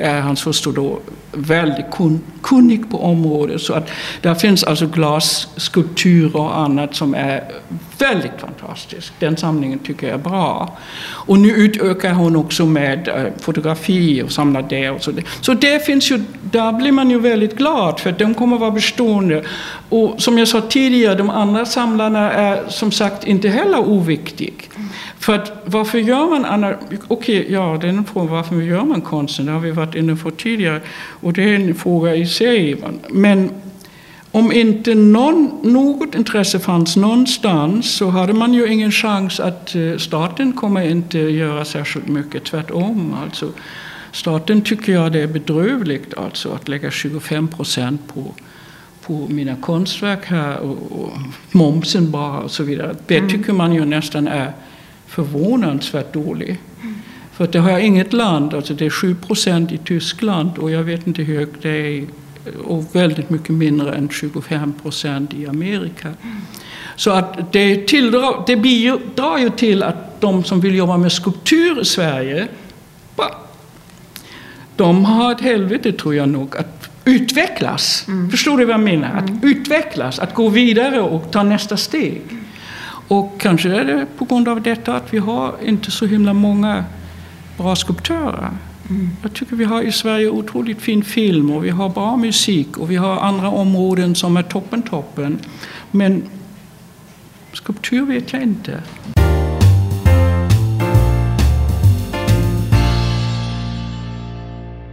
är 0.09 0.21
hans 0.21 0.47
hustru 0.47 0.73
då 0.73 1.01
väldigt 1.33 1.91
kun, 1.93 2.21
kunnig 2.43 2.91
på 2.91 3.05
området. 3.05 3.61
Så 3.61 3.75
att 3.75 3.91
där 4.21 4.35
finns 4.35 4.65
alltså 4.65 4.87
glasskulpturer 4.87 6.37
och 6.37 6.59
annat 6.59 6.95
som 6.95 7.15
är 7.15 7.45
väldigt 8.03 8.41
fantastisk. 8.41 9.13
Den 9.19 9.37
samlingen 9.37 9.79
tycker 9.79 10.07
jag 10.07 10.15
är 10.15 10.23
bra. 10.23 10.79
Och 11.27 11.39
nu 11.39 11.49
utökar 11.49 12.13
hon 12.13 12.37
också 12.37 12.67
med 12.67 13.09
eh, 13.09 13.25
fotografi 13.41 14.23
och 14.23 14.33
samlar 14.33 14.63
det. 14.69 14.91
Och 14.91 15.03
så, 15.03 15.11
det. 15.11 15.23
så 15.41 15.55
det 15.55 15.87
finns 15.87 16.11
ju, 16.11 16.21
där 16.43 16.73
blir 16.73 16.93
man 16.93 17.11
ju 17.11 17.21
väldigt 17.21 17.57
glad 17.57 18.01
för 18.01 18.11
att 18.11 18.19
de 18.19 18.35
kommer 18.35 18.59
vara 18.59 18.71
bestående. 18.71 19.43
Och 19.89 20.23
som 20.23 20.39
jag 20.39 20.49
sa 20.49 20.61
tidigare, 20.61 21.15
de 21.15 21.31
andra 21.31 21.67
samlarna 21.67 22.33
är 22.33 22.69
som 22.69 22.91
sagt 22.93 23.27
inte 23.27 23.49
heller 23.49 23.79
oviktiga. 23.79 24.53
För 25.19 25.35
att 25.35 25.63
varför 25.65 25.99
gör 25.99 26.31
man 26.31 26.45
annars... 26.45 26.77
Okej, 27.09 27.47
ja, 27.53 27.79
det 27.81 27.87
är 27.87 27.89
en 27.89 28.05
fråga 28.05 28.33
varför 28.33 28.57
gör 28.57 28.85
man 28.85 29.01
konsten? 29.01 29.47
Det 29.47 29.53
har 29.53 29.61
vi 29.61 29.71
varit 29.71 29.95
inne 29.95 30.17
på 30.17 30.31
tidigare. 30.31 30.81
Och 31.21 31.33
det 31.33 31.43
är 31.43 31.55
en 31.55 31.75
fråga 31.75 32.15
i 32.15 32.27
sig. 32.27 32.77
Men 33.11 33.51
om 34.33 34.53
inte 34.53 34.95
någon, 34.95 35.59
något 35.63 36.15
intresse 36.15 36.59
fanns 36.59 36.97
någonstans 36.97 37.95
så 37.97 38.09
hade 38.09 38.33
man 38.33 38.55
ju 38.55 38.73
ingen 38.73 38.93
chans 38.93 39.41
att 39.41 39.75
eh, 39.75 39.97
staten 39.97 40.53
kommer 40.53 40.91
inte 40.91 41.19
göra 41.19 41.65
särskilt 41.65 42.09
mycket. 42.09 42.45
Tvärtom. 42.45 43.17
Alltså, 43.25 43.53
staten 44.13 44.63
tycker 44.63 44.93
jag 44.93 45.13
det 45.13 45.21
är 45.21 45.27
bedrövligt 45.27 46.15
alltså, 46.15 46.53
att 46.53 46.69
lägga 46.69 46.91
25 46.91 47.49
procent 47.49 48.01
på, 48.15 48.35
på 49.07 49.27
mina 49.29 49.57
konstverk 49.57 50.27
här 50.27 50.59
och, 50.59 50.93
och 50.93 51.13
momsen 51.51 52.11
bara 52.11 52.39
och 52.39 52.51
så 52.51 52.63
vidare. 52.63 52.97
Det 53.07 53.29
tycker 53.29 53.53
man 53.53 53.73
ju 53.73 53.85
nästan 53.85 54.29
är 54.29 54.53
förvånansvärt 55.07 56.13
dålig. 56.13 56.59
För 57.33 57.45
att 57.45 57.53
det 57.53 57.59
har 57.59 57.79
inget 57.79 58.13
land, 58.13 58.55
alltså 58.55 58.75
det 58.75 58.87
är 58.87 58.91
7 58.91 59.15
procent 59.15 59.73
i 59.73 59.79
Tyskland 59.79 60.59
och 60.59 60.71
jag 60.71 60.83
vet 60.83 61.07
inte 61.07 61.23
hur 61.23 61.39
högt 61.39 61.63
det 61.63 61.71
är 61.71 61.85
i 61.85 62.07
och 62.65 62.97
väldigt 62.97 63.31
mycket 63.31 63.51
mindre 63.51 63.95
än 63.95 64.09
25 64.09 64.73
procent 64.83 65.35
i 65.35 65.47
Amerika. 65.47 66.13
Så 66.97 67.11
att 67.11 67.53
det, 67.53 67.87
tilldrar, 67.87 68.45
det 68.47 68.57
bidrar 68.57 69.39
ju 69.39 69.51
till 69.51 69.83
att 69.83 70.21
de 70.21 70.45
som 70.45 70.61
vill 70.61 70.75
jobba 70.75 70.97
med 70.97 71.13
skulptur 71.13 71.81
i 71.81 71.85
Sverige, 71.85 72.49
de 74.77 75.05
har 75.05 75.33
ett 75.33 75.41
helvete 75.41 75.93
tror 75.93 76.15
jag 76.15 76.29
nog 76.29 76.57
att 76.57 76.91
utvecklas. 77.05 78.07
Förstår 78.31 78.59
du 78.59 78.65
vad 78.65 78.75
jag 78.75 78.81
menar? 78.81 79.19
Att 79.19 79.45
utvecklas, 79.45 80.19
att 80.19 80.35
gå 80.35 80.49
vidare 80.49 81.01
och 81.01 81.31
ta 81.31 81.43
nästa 81.43 81.77
steg. 81.77 82.23
Och 83.09 83.41
kanske 83.41 83.69
är 83.69 83.85
det 83.85 84.07
på 84.19 84.25
grund 84.25 84.49
av 84.49 84.63
detta 84.63 84.95
att 84.95 85.15
vi 85.15 85.19
har 85.19 85.55
inte 85.65 85.91
så 85.91 86.07
himla 86.07 86.33
många 86.33 86.85
bra 87.57 87.77
skulptörer. 87.77 88.51
Jag 89.23 89.33
tycker 89.33 89.57
vi 89.57 89.65
har 89.65 89.83
i 89.83 89.93
Sverige 89.93 90.29
otroligt 90.29 90.81
fin 90.81 91.05
film 91.05 91.51
och 91.51 91.65
vi 91.65 91.71
har 91.71 91.89
bra 91.89 92.17
musik 92.17 92.79
och 92.79 92.91
vi 92.91 92.97
har 92.97 93.17
andra 93.17 93.51
områden 93.51 94.15
som 94.15 94.37
är 94.37 94.43
toppen 94.43 94.83
toppen. 94.83 95.39
Men 95.91 96.23
skulptur 97.53 98.07
vet 98.07 98.33
jag 98.33 98.43
inte. 98.43 98.83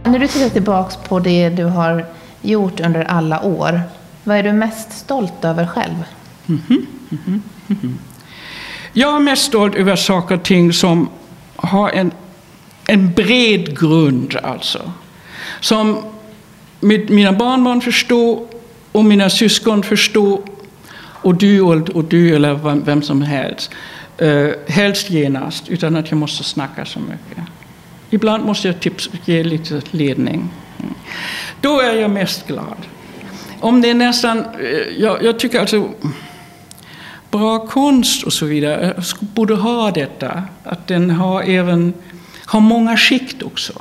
När 0.04 0.18
du 0.18 0.28
tittar 0.28 0.48
tillbaks 0.48 0.96
på 0.96 1.18
det 1.18 1.48
du 1.48 1.64
har 1.64 2.06
gjort 2.42 2.80
under 2.80 3.04
alla 3.04 3.42
år, 3.42 3.80
vad 4.24 4.36
är 4.36 4.42
du 4.42 4.52
mest 4.52 4.92
stolt 4.92 5.44
över 5.44 5.66
själv? 5.66 6.04
Jag 8.92 9.16
är 9.16 9.20
mest 9.20 9.42
stolt 9.42 9.74
över 9.74 9.96
saker 9.96 10.34
och 10.34 10.42
ting 10.42 10.72
som 10.72 11.08
har 11.56 11.90
en, 11.90 12.10
en 12.90 13.12
bred 13.12 13.78
grund. 13.78 14.36
Alltså. 14.42 14.92
Som 15.60 16.04
mitt, 16.80 17.08
mina 17.08 17.32
barnbarn 17.32 17.80
förstår 17.80 18.46
och 18.92 19.04
mina 19.04 19.30
syskon 19.30 19.82
förstår 19.82 20.40
och 21.22 21.34
du 21.34 21.60
och, 21.60 21.88
och 21.88 22.04
du 22.04 22.36
eller 22.36 22.54
vem, 22.54 22.84
vem 22.84 23.02
som 23.02 23.22
helst. 23.22 23.70
Uh, 24.22 24.50
helst 24.68 25.10
genast, 25.10 25.68
utan 25.68 25.96
att 25.96 26.10
jag 26.10 26.18
måste 26.18 26.44
snacka 26.44 26.84
så 26.84 27.00
mycket. 27.00 27.44
Ibland 28.10 28.44
måste 28.44 28.68
jag 28.68 28.80
tips, 28.80 29.10
ge 29.24 29.42
lite 29.42 29.82
ledning. 29.90 30.48
Mm. 30.78 30.94
Då 31.60 31.80
är 31.80 31.94
jag 31.94 32.10
mest 32.10 32.46
glad. 32.46 32.76
Om 33.60 33.80
det 33.80 33.90
är 33.90 33.94
nästan, 33.94 34.38
eh, 34.38 35.02
jag, 35.02 35.22
jag 35.22 35.38
tycker 35.38 35.60
alltså 35.60 35.88
bra 37.30 37.66
konst 37.66 38.22
och 38.22 38.32
så 38.32 38.46
vidare 38.46 38.90
eh, 38.90 39.04
borde 39.20 39.54
ha 39.54 39.90
detta. 39.90 40.42
Att 40.64 40.86
den 40.86 41.10
har 41.10 41.42
även 41.42 41.92
har 42.50 42.60
många 42.60 42.96
skikt 42.96 43.42
också. 43.42 43.72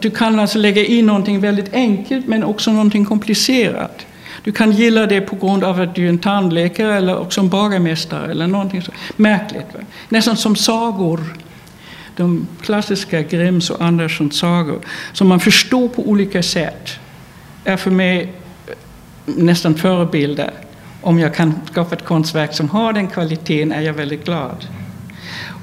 Du 0.00 0.10
kan 0.10 0.40
alltså 0.40 0.58
lägga 0.58 0.84
in 0.84 1.06
någonting 1.06 1.40
väldigt 1.40 1.74
enkelt 1.74 2.26
men 2.26 2.44
också 2.44 2.72
någonting 2.72 3.04
komplicerat. 3.04 4.06
Du 4.44 4.52
kan 4.52 4.72
gilla 4.72 5.06
det 5.06 5.20
på 5.20 5.36
grund 5.36 5.64
av 5.64 5.80
att 5.80 5.94
du 5.94 6.04
är 6.04 6.08
en 6.08 6.18
tandläkare 6.18 6.94
eller 6.96 7.18
också 7.18 7.40
en 7.40 7.48
bagarmästare 7.48 8.30
eller 8.30 8.46
någonting 8.46 8.82
så 8.82 8.92
märkligt. 9.16 9.66
Va? 9.74 9.80
Nästan 10.08 10.36
som 10.36 10.56
sagor. 10.56 11.20
De 12.16 12.46
klassiska 12.62 13.22
Grimms 13.22 13.70
och 13.70 13.82
Anderssons 13.82 14.38
sagor 14.38 14.80
som 15.12 15.28
man 15.28 15.40
förstår 15.40 15.88
på 15.88 16.08
olika 16.08 16.42
sätt 16.42 16.90
är 17.64 17.76
för 17.76 17.90
mig 17.90 18.32
eh, 18.66 18.74
nästan 19.24 19.74
förebilder. 19.74 20.50
Om 21.00 21.18
jag 21.18 21.34
kan 21.34 21.54
skapa 21.70 21.94
ett 21.94 22.04
konstverk 22.04 22.54
som 22.54 22.68
har 22.68 22.92
den 22.92 23.08
kvaliteten 23.08 23.72
är 23.72 23.80
jag 23.80 23.94
väldigt 23.94 24.24
glad. 24.24 24.66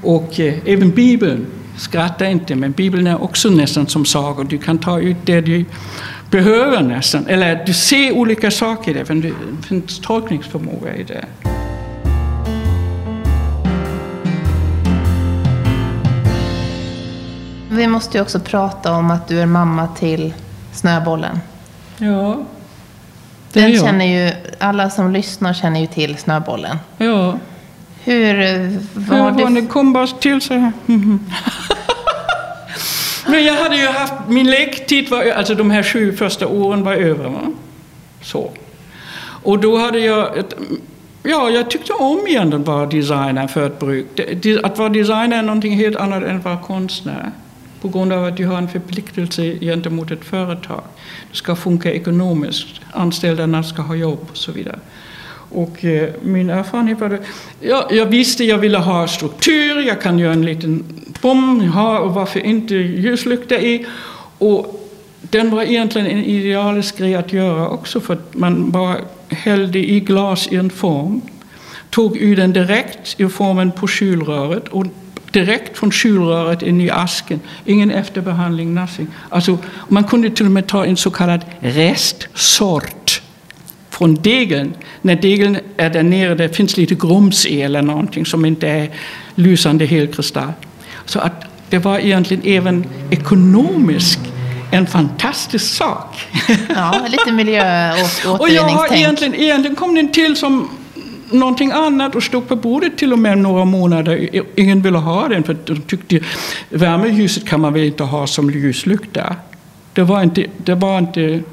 Och 0.02 0.39
eh, 0.39 0.54
även 0.65 0.91
Bibeln, 0.91 1.45
skratta 1.80 2.28
inte, 2.28 2.56
men 2.56 2.72
Bibeln 2.72 3.08
är 3.08 3.24
också 3.24 3.50
nästan 3.50 3.88
som 3.88 4.06
sagor. 4.06 4.44
Du 4.44 4.58
kan 4.58 4.78
ta 4.78 5.00
ut 5.00 5.18
det 5.24 5.42
du 5.42 5.65
behöver 6.32 6.82
nästan, 6.82 7.28
eller 7.28 7.65
du 7.65 7.74
ser 7.74 8.12
olika 8.12 8.52
saker 8.52 8.92
i 8.92 8.94
det, 8.94 9.10
men 9.10 9.22
det 9.22 9.34
finns 9.68 10.00
tolkningsförmåga 10.00 10.96
i 10.96 11.04
det. 11.04 11.26
Vi 17.72 17.88
måste 17.88 18.18
ju 18.18 18.22
också 18.22 18.39
prata 18.39 18.94
om 18.94 19.12
att 19.12 19.28
du 19.28 19.42
är 19.42 19.46
mamma 19.46 19.88
till 19.88 20.34
Snöbollen. 20.72 21.39
Ja, 21.98 22.38
det 23.54 23.60
är 23.60 23.63
Den 23.63 23.74
jag. 23.74 23.86
känner 23.86 24.06
ju, 24.06 24.34
alla 24.60 24.89
som 24.89 25.12
lyssnar 25.12 25.54
känner 25.54 25.80
ju 25.80 25.88
till 25.88 26.18
Snöbollen. 26.18 26.78
Ja. 26.98 27.38
Hur 28.10 28.80
var 28.93 29.17
Ja, 29.17 29.32
det? 29.50 29.62
det 29.62 29.67
kom 29.67 29.93
bara 29.93 30.08
till 30.08 30.41
så 30.41 30.54
här. 30.54 30.72
Men 33.28 33.43
jag 33.45 33.54
hade 33.54 33.76
ju 33.78 33.88
haft, 33.88 34.13
min 34.28 34.52
lektid 34.52 35.10
var, 35.10 35.32
alltså 35.32 35.56
de 35.56 35.72
här 35.72 35.84
sju 35.84 36.15
första 36.15 36.48
åren 36.48 36.84
var 36.84 36.93
över. 36.93 37.30
Va? 37.30 37.52
Så. 38.22 38.52
Och 39.43 39.60
då 39.60 39.78
hade 39.78 40.00
jag, 40.00 40.38
ett, 40.38 40.54
ja 41.24 41.50
jag 41.50 41.69
tyckte 41.69 41.93
om 41.93 42.28
egentligen 42.28 42.63
vara 42.63 42.86
designer 42.86 43.48
för 43.48 43.65
ett 43.65 43.80
bruk. 43.80 44.19
Att 44.63 44.78
vara 44.78 44.89
designer 44.89 45.38
är 45.38 45.41
någonting 45.41 45.74
helt 45.76 45.95
annat 45.98 46.24
än 46.24 46.38
att 46.38 46.45
vara 46.45 46.58
konstnär. 46.58 47.32
På 47.82 47.88
grund 47.88 48.13
av 48.13 48.26
att 48.26 48.38
du 48.38 48.45
har 48.45 48.58
en 48.58 48.69
förpliktelse 48.69 49.43
gentemot 49.60 50.12
ett 50.12 50.26
företag. 50.26 50.82
Det 51.32 51.38
ska 51.38 51.56
funka 51.56 51.91
ekonomiskt, 51.91 52.82
anställda 52.93 53.63
ska 53.63 53.82
ha 53.82 53.95
jobb 53.95 54.28
och 54.32 54.38
så 54.38 54.52
vidare. 54.52 54.80
Och 55.50 55.86
eh, 55.86 56.10
min 56.22 56.50
erfarenhet 56.50 57.00
var 57.00 57.10
det, 57.10 57.20
ja, 57.60 57.88
jag 57.92 58.06
visste 58.06 58.44
jag 58.44 58.58
ville 58.58 58.78
ha 58.78 59.08
struktur, 59.08 59.88
jag 59.88 60.02
kan 60.02 60.20
göra 60.20 60.34
en 60.34 60.46
liten 60.46 60.84
bom, 61.22 61.62
ha, 61.62 62.00
och 62.00 62.14
varför 62.14 62.40
inte 62.40 62.76
ljuslykta 62.76 63.60
i. 63.60 63.86
Och 64.38 64.80
den 65.22 65.50
var 65.50 65.64
egentligen 65.64 66.08
en 66.08 66.24
idealisk 66.24 66.98
grej 66.98 67.16
att 67.16 67.34
göra 67.34 67.70
också 67.70 68.00
för 68.00 68.14
att 68.14 68.34
man 68.36 68.72
bara 68.72 68.96
hällde 69.30 69.80
i 69.80 70.00
glas 70.00 70.48
i 70.48 70.56
en 70.56 70.70
form, 70.70 71.22
tog 71.90 72.18
ur 72.18 72.36
den 72.36 72.54
direkt 72.54 73.16
ur 73.18 73.30
formen 73.30 73.72
på 73.72 73.88
kylröret 73.88 74.68
och 74.68 74.86
direkt 75.32 75.78
från 75.78 75.92
kylröret 75.92 76.62
in 76.62 76.82
i 76.82 76.90
asken. 76.90 77.40
Ingen 77.66 77.92
efterbehandling, 77.92 78.74
nothing. 78.74 79.08
Alltså, 79.30 79.58
man 79.88 80.04
kunde 80.04 80.30
till 80.30 80.46
och 80.46 80.52
med 80.52 80.68
ta 80.68 80.86
en 80.86 80.98
så 80.98 81.12
kallad 81.12 81.46
restsort 81.60 82.99
från 84.00 84.16
degen 84.16 84.74
när 85.02 85.16
degeln 85.16 85.58
är 85.78 85.90
där 85.90 86.04
nere, 86.04 86.36
det 86.36 86.56
finns 86.56 86.78
lite 86.78 86.96
grumsel 86.96 87.62
eller 87.62 87.82
någonting 87.82 88.26
som 88.26 88.46
inte 88.46 88.68
är 88.68 88.90
lysande 89.36 89.86
helkristall. 89.86 90.52
Så 91.06 91.20
att 91.20 91.44
det 91.70 91.80
var 91.80 92.00
egentligen 92.00 92.44
även 92.46 92.86
ekonomiskt 93.10 94.20
en 94.72 94.88
fantastisk 94.88 95.66
sak. 95.66 96.28
Ja, 96.76 97.06
lite 97.10 97.32
miljö 97.32 97.94
och 98.40 98.50
jag 98.50 98.64
har 98.64 98.94
egentligen, 98.94 99.36
egentligen 99.36 99.76
kom 99.76 99.96
den 99.96 100.12
till 100.12 100.36
som 100.36 100.70
någonting 101.32 101.72
annat 101.72 102.16
och 102.16 102.24
stod 102.24 102.48
på 102.48 102.56
bordet 102.56 102.98
till 102.98 103.14
och 103.14 103.20
med 103.20 103.38
några 103.38 103.66
månader. 103.66 104.30
Ingen 104.56 104.82
ville 104.82 104.98
ha 104.98 105.28
den 105.28 105.44
för 105.44 105.58
de 105.66 105.82
tyckte 105.82 106.20
värmeljuset 106.70 107.48
kan 107.48 107.62
man 107.62 107.74
väl 107.74 107.84
inte 107.84 108.04
ha 108.04 108.28
som 108.28 108.52
ljuslykta. 108.52 109.36
Det 109.94 110.04
var 110.04 110.24
inte, 110.24 110.46
det 110.58 110.76
var 110.76 110.98
inte 110.98 111.44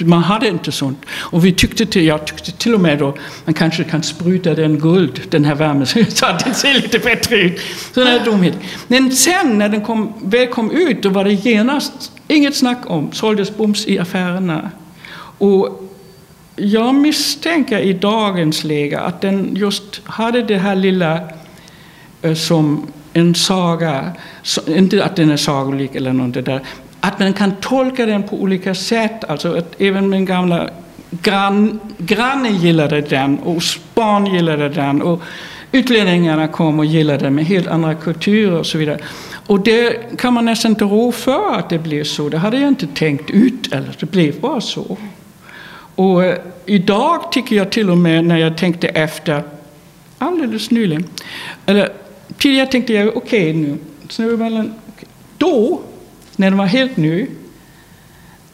man 0.00 0.22
hade 0.22 0.48
inte 0.48 0.72
sånt. 0.72 1.04
Och 1.10 1.44
vi 1.44 1.52
tyckte 1.52 1.86
till, 1.86 2.04
jag 2.04 2.26
tyckte 2.26 2.52
till 2.52 2.74
och 2.74 2.80
med 2.80 2.98
då, 2.98 3.16
man 3.44 3.54
kanske 3.54 3.84
kan 3.84 4.02
spruta 4.02 4.54
den 4.54 4.78
guld, 4.78 5.20
den 5.30 5.44
här 5.44 5.54
värmen, 5.54 5.86
så 5.86 6.26
att 6.26 6.44
det 6.44 6.54
ser 6.54 6.74
lite 6.74 6.98
bättre 6.98 7.36
ut. 7.36 7.60
Sådana 7.94 8.10
här 8.10 8.24
dumheter. 8.24 8.60
Men 8.86 9.12
sen 9.12 9.58
när 9.58 9.68
den 9.68 9.80
kom, 9.80 10.12
väl 10.22 10.46
kom 10.46 10.70
ut, 10.70 11.02
då 11.02 11.08
var 11.08 11.24
det 11.24 11.32
genast 11.32 12.12
inget 12.28 12.56
snack 12.56 12.78
om, 12.86 13.12
såldes 13.12 13.56
bums 13.56 13.86
i 13.86 13.98
affärerna. 13.98 14.70
Och 15.38 15.88
jag 16.56 16.94
misstänker 16.94 17.78
i 17.78 17.92
dagens 17.92 18.64
läge 18.64 19.00
att 19.00 19.20
den 19.20 19.50
just 19.54 20.00
hade 20.04 20.42
det 20.42 20.58
här 20.58 20.76
lilla 20.76 21.20
eh, 22.22 22.34
som 22.34 22.86
en 23.12 23.34
saga, 23.34 24.12
inte 24.66 25.04
att 25.04 25.16
den 25.16 25.30
är 25.30 25.36
sagolik 25.36 25.94
eller 25.94 26.12
något 26.12 26.34
det 26.34 26.42
där, 26.42 26.60
att 27.00 27.18
man 27.18 27.32
kan 27.32 27.52
tolka 27.60 28.06
den 28.06 28.22
på 28.22 28.36
olika 28.36 28.74
sätt. 28.74 29.24
Alltså 29.28 29.56
att 29.56 29.80
även 29.80 30.08
min 30.08 30.24
gamla 30.24 30.70
gran, 31.10 31.80
granne 31.98 32.48
gillade 32.48 33.00
den 33.00 33.38
och 33.38 33.62
barn 33.94 34.26
gillade 34.26 34.68
den 34.68 35.02
och 35.02 35.22
utlänningarna 35.72 36.48
kom 36.48 36.78
och 36.78 36.84
gillade 36.84 37.24
den 37.24 37.34
med 37.34 37.44
helt 37.44 37.66
andra 37.66 37.94
kulturer 37.94 38.58
och 38.58 38.66
så 38.66 38.78
vidare. 38.78 38.98
Och 39.46 39.60
det 39.60 40.16
kan 40.18 40.34
man 40.34 40.44
nästan 40.44 40.70
inte 40.70 40.84
rå 40.84 41.12
för 41.12 41.54
att 41.54 41.70
det 41.70 41.78
blev 41.78 42.04
så. 42.04 42.28
Det 42.28 42.38
hade 42.38 42.58
jag 42.60 42.68
inte 42.68 42.86
tänkt 42.86 43.30
ut, 43.30 43.72
eller 43.72 43.96
det 44.00 44.06
blev 44.06 44.40
bara 44.40 44.60
så. 44.60 44.96
Och 45.94 46.24
eh, 46.24 46.38
idag 46.66 47.32
tycker 47.32 47.56
jag 47.56 47.70
till 47.70 47.90
och 47.90 47.98
med 47.98 48.24
när 48.24 48.36
jag 48.36 48.56
tänkte 48.56 48.88
efter, 48.88 49.42
alldeles 50.18 50.70
nyligen, 50.70 51.04
eller 51.66 51.92
tidigare 52.38 52.66
tänkte 52.66 52.92
jag 52.92 53.16
okej 53.16 53.52
nu, 53.52 53.78
Snövallen, 54.08 54.74
okay. 54.94 55.08
då, 55.38 55.80
när 56.38 56.50
den 56.50 56.58
var 56.58 56.66
helt 56.66 56.96
ny, 56.96 57.26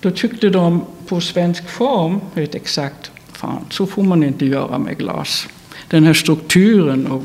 då 0.01 0.11
tyckte 0.11 0.49
de 0.49 0.85
på 1.07 1.21
svensk 1.21 1.71
form, 1.71 2.21
vet 2.35 2.55
exakt, 2.55 3.11
fan, 3.33 3.65
så 3.71 3.87
får 3.87 4.03
man 4.03 4.25
inte 4.25 4.47
göra 4.47 4.79
med 4.79 4.99
glas. 4.99 5.49
Den 5.89 6.05
här 6.05 6.15
strukturen 6.15 7.07
och 7.07 7.23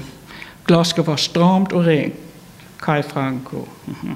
glas 0.65 0.89
ska 0.89 1.03
vara 1.03 1.17
stramt 1.17 1.71
och 1.71 1.85
rent. 1.85 2.13
Kai 2.79 3.03
Frank 3.03 3.53
och 3.53 3.67
mhm, 3.85 4.15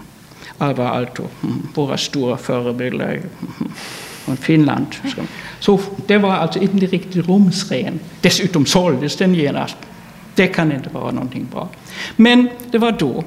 Alvar 0.57 0.85
Aalto, 0.85 1.23
mhm, 1.41 1.67
våra 1.73 1.97
stora 1.97 2.37
förebilder 2.37 3.21
mhm, 3.39 3.71
från 4.25 4.37
Finland. 4.37 4.85
Så 5.59 5.79
det 6.07 6.17
var 6.17 6.31
alltså 6.31 6.59
inte 6.59 6.85
riktigt 6.85 7.27
rumsren. 7.27 7.99
Dessutom 8.21 8.65
såldes 8.65 9.15
den 9.15 9.35
genast. 9.35 9.77
Det 10.35 10.47
kan 10.47 10.71
inte 10.71 10.89
vara 10.89 11.11
någonting 11.11 11.47
bra. 11.51 11.69
Men 12.15 12.49
det 12.71 12.77
var 12.77 12.91
då. 12.91 13.23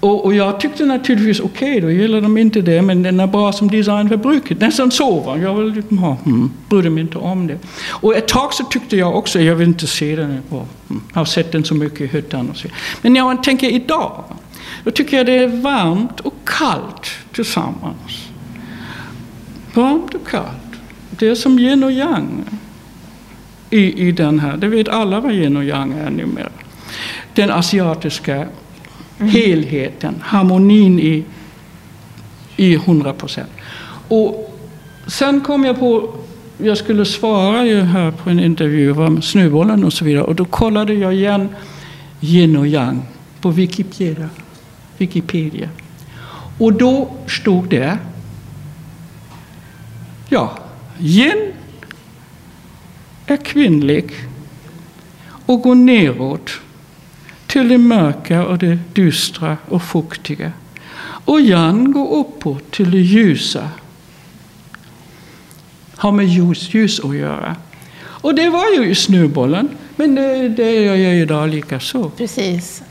Och, 0.00 0.24
och 0.24 0.34
jag 0.34 0.60
tyckte 0.60 0.84
naturligtvis, 0.84 1.40
okej, 1.40 1.70
okay, 1.70 1.80
då 1.80 1.90
gillar 1.90 2.20
de 2.20 2.38
inte 2.38 2.60
det, 2.60 2.82
men 2.82 3.02
den 3.02 3.20
är 3.20 3.26
bra 3.26 3.52
som 3.52 3.70
design 3.70 4.08
för 4.08 4.16
bruket. 4.16 4.60
Nästan 4.60 4.90
så 4.90 5.20
var 5.20 5.36
jag 5.36 5.54
vill 5.54 5.72
liksom 5.72 5.98
hmm, 5.98 6.52
brydde 6.68 6.90
mig 6.90 7.00
inte 7.00 7.18
om 7.18 7.46
det. 7.46 7.58
Och 7.88 8.16
ett 8.16 8.28
tag 8.28 8.54
så 8.54 8.64
tyckte 8.64 8.96
jag 8.96 9.16
också, 9.16 9.40
jag 9.40 9.54
vill 9.54 9.68
inte 9.68 9.86
se 9.86 10.16
den, 10.16 10.42
hmm, 10.50 11.02
jag 11.12 11.20
har 11.20 11.24
sett 11.24 11.52
den 11.52 11.64
så 11.64 11.74
mycket 11.74 12.00
i 12.00 12.06
hyttan 12.06 12.50
och 12.50 12.56
så. 12.56 12.68
Men 13.02 13.12
när 13.12 13.20
jag 13.20 13.42
tänker 13.42 13.68
idag, 13.68 14.24
då 14.84 14.90
tycker 14.90 15.16
jag 15.16 15.26
det 15.26 15.36
är 15.36 15.48
varmt 15.48 16.20
och 16.20 16.34
kallt 16.44 17.10
tillsammans. 17.32 18.28
Varmt 19.74 20.14
och 20.14 20.28
kallt. 20.28 20.56
Det 21.10 21.28
är 21.28 21.34
som 21.34 21.58
yin 21.58 21.84
och 21.84 21.92
yang 21.92 22.44
i, 23.74 24.08
i 24.08 24.12
den 24.12 24.38
här. 24.38 24.56
Det 24.56 24.68
vet 24.68 24.88
alla 24.88 25.20
vad 25.20 25.32
yin 25.32 25.56
och 25.56 25.64
yang 25.64 25.92
är 25.92 26.10
numera. 26.10 26.48
Den 27.34 27.50
asiatiska 27.50 28.46
helheten, 29.18 30.14
harmonin 30.22 31.00
i, 31.00 31.24
i 32.56 32.74
100 32.74 33.12
procent. 33.12 33.50
Och 34.08 34.58
sen 35.06 35.40
kom 35.40 35.64
jag 35.64 35.78
på, 35.78 36.14
jag 36.58 36.78
skulle 36.78 37.04
svara 37.04 37.66
ju 37.66 37.80
här 37.80 38.10
på 38.10 38.30
en 38.30 38.40
intervju 38.40 38.92
om 38.92 39.22
snöbollen 39.22 39.84
och 39.84 39.92
så 39.92 40.04
vidare. 40.04 40.22
Och 40.22 40.34
då 40.34 40.44
kollade 40.44 40.94
jag 40.94 41.14
igen 41.14 41.48
yin 42.20 42.56
och 42.56 42.66
yang 42.66 43.02
på 43.40 43.50
Wikipedia. 43.50 44.28
Wikipedia. 44.98 45.68
Och 46.58 46.72
då 46.72 47.10
stod 47.26 47.68
det, 47.68 47.98
ja, 50.28 50.58
yin 50.98 51.52
är 53.26 53.36
kvinnlig 53.36 54.12
och 55.46 55.60
går 55.60 55.74
neråt 55.74 56.50
till 57.46 57.68
det 57.68 57.78
mörka 57.78 58.46
och 58.46 58.58
det 58.58 58.78
dystra 58.92 59.56
och 59.68 59.82
fuktiga. 59.82 60.52
Och 61.24 61.40
Jan 61.40 61.92
går 61.92 62.16
uppåt 62.16 62.70
till 62.70 62.90
det 62.90 63.00
ljusa. 63.00 63.68
Har 65.96 66.12
med 66.12 66.26
ljus, 66.26 66.74
ljus 66.74 67.00
att 67.00 67.16
göra. 67.16 67.56
Och 68.24 68.34
det 68.34 68.50
var 68.50 68.64
ju 68.78 68.90
i 68.90 68.94
snöbollen, 68.94 69.68
men 69.96 70.14
det, 70.14 70.48
det 70.48 70.72
gör 70.72 70.94
jag 70.94 71.16
idag 71.16 71.48
lika 71.48 71.80
så 71.80 72.10
Precis. 72.10 72.82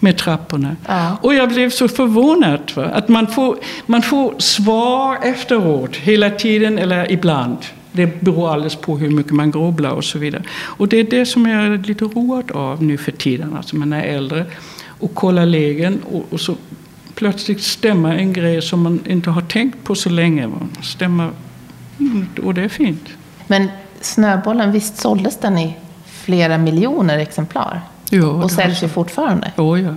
med 0.00 0.18
trapporna. 0.18 0.76
Ja. 0.86 1.16
Och 1.22 1.34
jag 1.34 1.48
blev 1.48 1.70
så 1.70 1.88
förvånad 1.88 2.72
va? 2.74 2.84
att 2.84 3.08
man 3.08 3.26
får, 3.26 3.58
man 3.86 4.02
får 4.02 4.34
svar 4.38 5.18
efteråt 5.22 5.96
hela 5.96 6.30
tiden 6.30 6.78
eller 6.78 7.12
ibland. 7.12 7.58
Det 7.96 8.20
beror 8.20 8.52
alldeles 8.52 8.76
på 8.76 8.98
hur 8.98 9.10
mycket 9.10 9.32
man 9.32 9.50
grubblar 9.50 9.90
och 9.90 10.04
så 10.04 10.18
vidare. 10.18 10.42
Och 10.62 10.88
det 10.88 10.96
är 10.96 11.04
det 11.04 11.26
som 11.26 11.46
jag 11.46 11.66
är 11.66 11.78
lite 11.78 12.04
road 12.04 12.50
av 12.50 12.82
nu 12.82 12.96
för 12.96 13.12
tiden, 13.12 13.56
alltså 13.56 13.76
man 13.76 13.92
är 13.92 14.02
äldre 14.02 14.46
och 14.86 15.14
kollar 15.14 15.46
lägen 15.46 16.00
och, 16.02 16.24
och 16.30 16.40
så 16.40 16.56
plötsligt 17.14 17.62
stämmer 17.62 18.16
en 18.16 18.32
grej 18.32 18.62
som 18.62 18.82
man 18.82 19.00
inte 19.06 19.30
har 19.30 19.42
tänkt 19.42 19.84
på 19.84 19.94
så 19.94 20.10
länge. 20.10 20.50
Stämmer, 20.82 21.30
mm, 21.98 22.26
och 22.42 22.54
det 22.54 22.62
är 22.62 22.68
fint. 22.68 23.08
Men 23.46 23.68
Snöbollen, 24.00 24.72
visst 24.72 24.96
såldes 24.96 25.38
den 25.38 25.58
i 25.58 25.76
flera 26.06 26.58
miljoner 26.58 27.18
exemplar? 27.18 27.80
Ja, 28.10 28.26
och 28.26 28.50
säljs 28.50 28.82
ju 28.82 28.88
fortfarande? 28.88 29.52
Ja, 29.56 29.78
ja. 29.78 29.94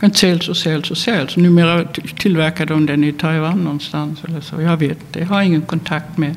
Den 0.00 0.14
säljs 0.14 0.48
och 0.48 0.56
säljs 0.56 0.90
och 0.90 0.98
säljs. 0.98 1.36
Numera 1.36 1.84
tillverkar 2.18 2.66
de 2.66 2.86
den 2.86 3.04
i 3.04 3.12
Taiwan 3.12 3.58
någonstans 3.58 4.24
eller 4.24 4.40
så. 4.40 4.60
Jag 4.60 4.76
vet. 4.76 4.98
Jag 5.12 5.26
har 5.26 5.42
ingen 5.42 5.62
kontakt 5.62 6.18
med 6.18 6.36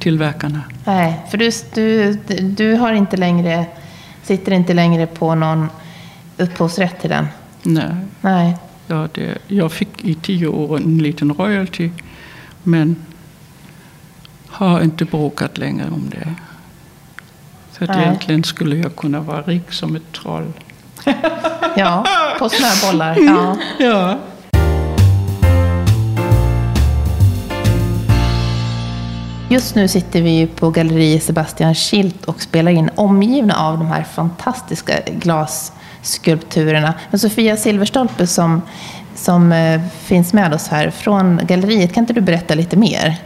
tillverkarna. 0.00 0.60
Nej, 0.84 1.20
för 1.30 1.38
du, 1.38 1.50
du, 1.74 2.14
du 2.40 2.74
har 2.74 2.92
inte 2.92 3.16
längre, 3.16 3.66
sitter 4.22 4.52
inte 4.52 4.74
längre 4.74 5.06
på 5.06 5.34
någon 5.34 5.68
upphovsrätt 6.36 7.00
till 7.00 7.10
den? 7.10 7.26
Nej. 7.62 7.94
Nej. 8.20 8.56
Ja, 8.86 9.08
det, 9.12 9.38
jag 9.48 9.72
fick 9.72 10.04
i 10.04 10.14
tio 10.14 10.46
år 10.46 10.76
en 10.76 10.98
liten 10.98 11.34
royalty. 11.34 11.90
Men 12.62 12.96
har 14.46 14.80
inte 14.80 15.04
bråkat 15.04 15.58
längre 15.58 15.86
om 15.90 16.10
det. 16.10 16.34
Så 17.72 17.84
att 17.84 17.90
Nej. 17.90 18.02
egentligen 18.02 18.44
skulle 18.44 18.76
jag 18.76 18.96
kunna 18.96 19.20
vara 19.20 19.42
rik 19.42 19.72
som 19.72 19.96
ett 19.96 20.12
troll. 20.12 20.52
Ja, 21.76 22.04
på 22.40 22.48
snöbollar. 22.48 23.16
Ja. 23.20 23.56
Ja. 23.78 24.18
Just 29.48 29.74
nu 29.74 29.88
sitter 29.88 30.22
vi 30.22 30.46
på 30.46 30.70
Galleri 30.70 31.20
Sebastian 31.20 31.74
Schilt 31.74 32.24
och 32.24 32.42
spelar 32.42 32.72
in 32.72 32.90
omgivna 32.94 33.54
av 33.54 33.78
de 33.78 33.86
här 33.86 34.02
fantastiska 34.02 34.92
glasskulpturerna. 35.06 36.94
Men 37.10 37.18
Sofia 37.18 37.56
Silverstolpe 37.56 38.26
som, 38.26 38.62
som 39.14 39.52
eh, 39.52 39.80
finns 40.04 40.32
med 40.32 40.54
oss 40.54 40.68
här 40.68 40.90
från 40.90 41.40
galleriet, 41.42 41.94
kan 41.94 42.02
inte 42.02 42.12
du 42.12 42.20
berätta 42.20 42.54
lite 42.54 42.76
mer? 42.76 43.16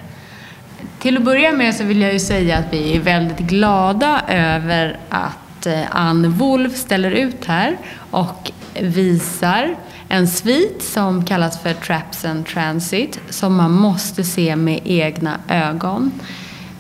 Till 0.99 1.17
att 1.17 1.23
börja 1.23 1.53
med 1.53 1.75
så 1.75 1.85
vill 1.85 2.01
jag 2.01 2.13
ju 2.13 2.21
säga 2.21 2.59
att 2.59 2.67
vi 2.71 2.97
är 2.97 3.01
väldigt 3.01 3.39
glada 3.39 4.23
över 4.29 4.99
att 5.09 5.44
Eh, 5.67 5.83
Ann 5.91 6.31
Wolf 6.31 6.77
ställer 6.77 7.11
ut 7.11 7.45
här 7.45 7.77
och 8.11 8.53
visar 8.81 9.77
en 10.09 10.29
svit 10.29 10.83
som 10.83 11.25
kallas 11.25 11.63
för 11.63 11.75
Traps 11.75 12.25
and 12.25 12.47
Transit 12.47 13.21
som 13.31 13.55
man 13.57 13.73
måste 13.73 14.25
se 14.25 14.57
med 14.57 14.81
egna 14.85 15.39
ögon. 15.49 16.13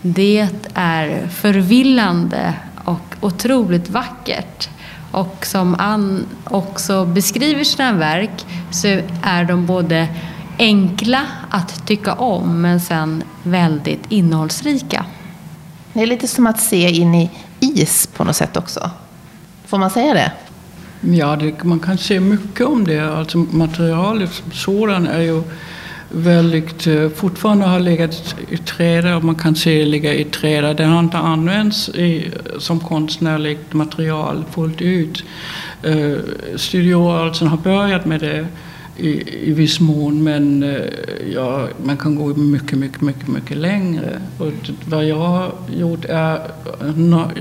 Det 0.02 0.48
är 0.74 1.28
förvillande 1.28 2.54
och 2.84 3.16
otroligt 3.20 3.90
vackert. 3.90 4.68
Och 5.10 5.46
som 5.46 5.74
Ann 5.78 6.26
också 6.44 7.04
beskriver 7.04 7.64
sina 7.64 7.92
verk 7.92 8.46
så 8.70 9.00
är 9.22 9.44
de 9.44 9.66
både 9.66 10.08
enkla 10.58 11.26
att 11.50 11.86
tycka 11.86 12.12
om 12.12 12.60
men 12.60 12.80
sen 12.80 13.22
väldigt 13.42 14.02
innehållsrika. 14.08 15.04
Det 15.92 16.02
är 16.02 16.06
lite 16.06 16.28
som 16.28 16.46
att 16.46 16.60
se 16.60 16.90
in 16.90 17.14
i 17.14 17.30
is 17.60 18.06
på 18.06 18.24
något 18.24 18.36
sätt 18.36 18.56
också. 18.56 18.90
Får 19.66 19.78
man 19.78 19.90
säga 19.90 20.14
det? 20.14 20.32
Ja, 21.00 21.36
det, 21.36 21.64
man 21.64 21.80
kan 21.80 21.98
se 21.98 22.20
mycket 22.20 22.66
om 22.66 22.84
det. 22.84 23.00
Alltså 23.00 23.38
materialet 23.38 24.32
som 24.32 24.52
sådant 24.52 25.08
är 25.08 25.20
ju 25.20 25.42
väldigt, 26.08 26.86
eh, 26.86 27.08
fortfarande 27.08 27.64
har 27.64 27.80
legat 27.80 28.34
i 28.48 28.56
träda 28.56 29.16
och 29.16 29.24
man 29.24 29.34
kan 29.34 29.56
se 29.56 29.84
ligga 29.84 30.14
i 30.14 30.24
träda. 30.24 30.74
Det 30.74 30.84
har 30.84 31.00
inte 31.00 31.18
använts 31.18 31.88
i, 31.88 32.32
som 32.58 32.80
konstnärligt 32.80 33.72
material 33.72 34.44
fullt 34.50 34.82
ut. 34.82 35.24
Eh, 35.82 35.96
uh, 35.96 36.18
Studioalsen 36.56 37.48
har 37.48 37.56
börjat 37.56 38.04
med 38.04 38.20
det 38.20 38.46
i, 38.96 39.48
i 39.50 39.52
viss 39.52 39.80
mån 39.80 40.22
men 40.22 40.62
eh, 40.62 40.80
ja, 41.34 41.68
man 41.84 41.96
kan 41.96 42.14
gå 42.14 42.34
mycket, 42.34 42.78
mycket, 42.78 43.00
mycket, 43.00 43.28
mycket 43.28 43.56
längre. 43.56 44.20
Och 44.38 44.52
vad 44.84 45.04
jag 45.04 45.16
har 45.16 45.52
gjort 45.76 46.04
är, 46.04 46.40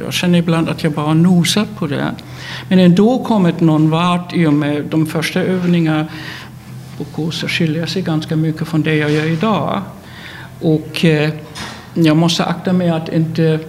jag 0.05 0.13
känner 0.13 0.39
ibland 0.39 0.69
att 0.69 0.83
jag 0.83 0.93
bara 0.93 1.13
nosat 1.13 1.75
på 1.75 1.87
det. 1.87 2.15
Men 2.69 2.79
ändå 2.79 3.23
kommit 3.23 3.59
någon 3.59 3.89
vart 3.89 4.33
i 4.33 4.45
och 4.45 4.53
med 4.53 4.85
de 4.85 5.05
första 5.05 5.41
övningarna 5.41 6.07
på 6.97 7.03
kurser 7.03 7.47
skiljer 7.47 7.85
sig 7.85 8.01
ganska 8.01 8.35
mycket 8.35 8.67
från 8.67 8.83
det 8.83 8.95
jag 8.95 9.11
gör 9.11 9.25
idag. 9.25 9.81
Och 10.61 11.05
eh, 11.05 11.29
jag 11.93 12.17
måste 12.17 12.45
akta 12.45 12.73
mig 12.73 12.89
att 12.89 13.13
inte 13.13 13.59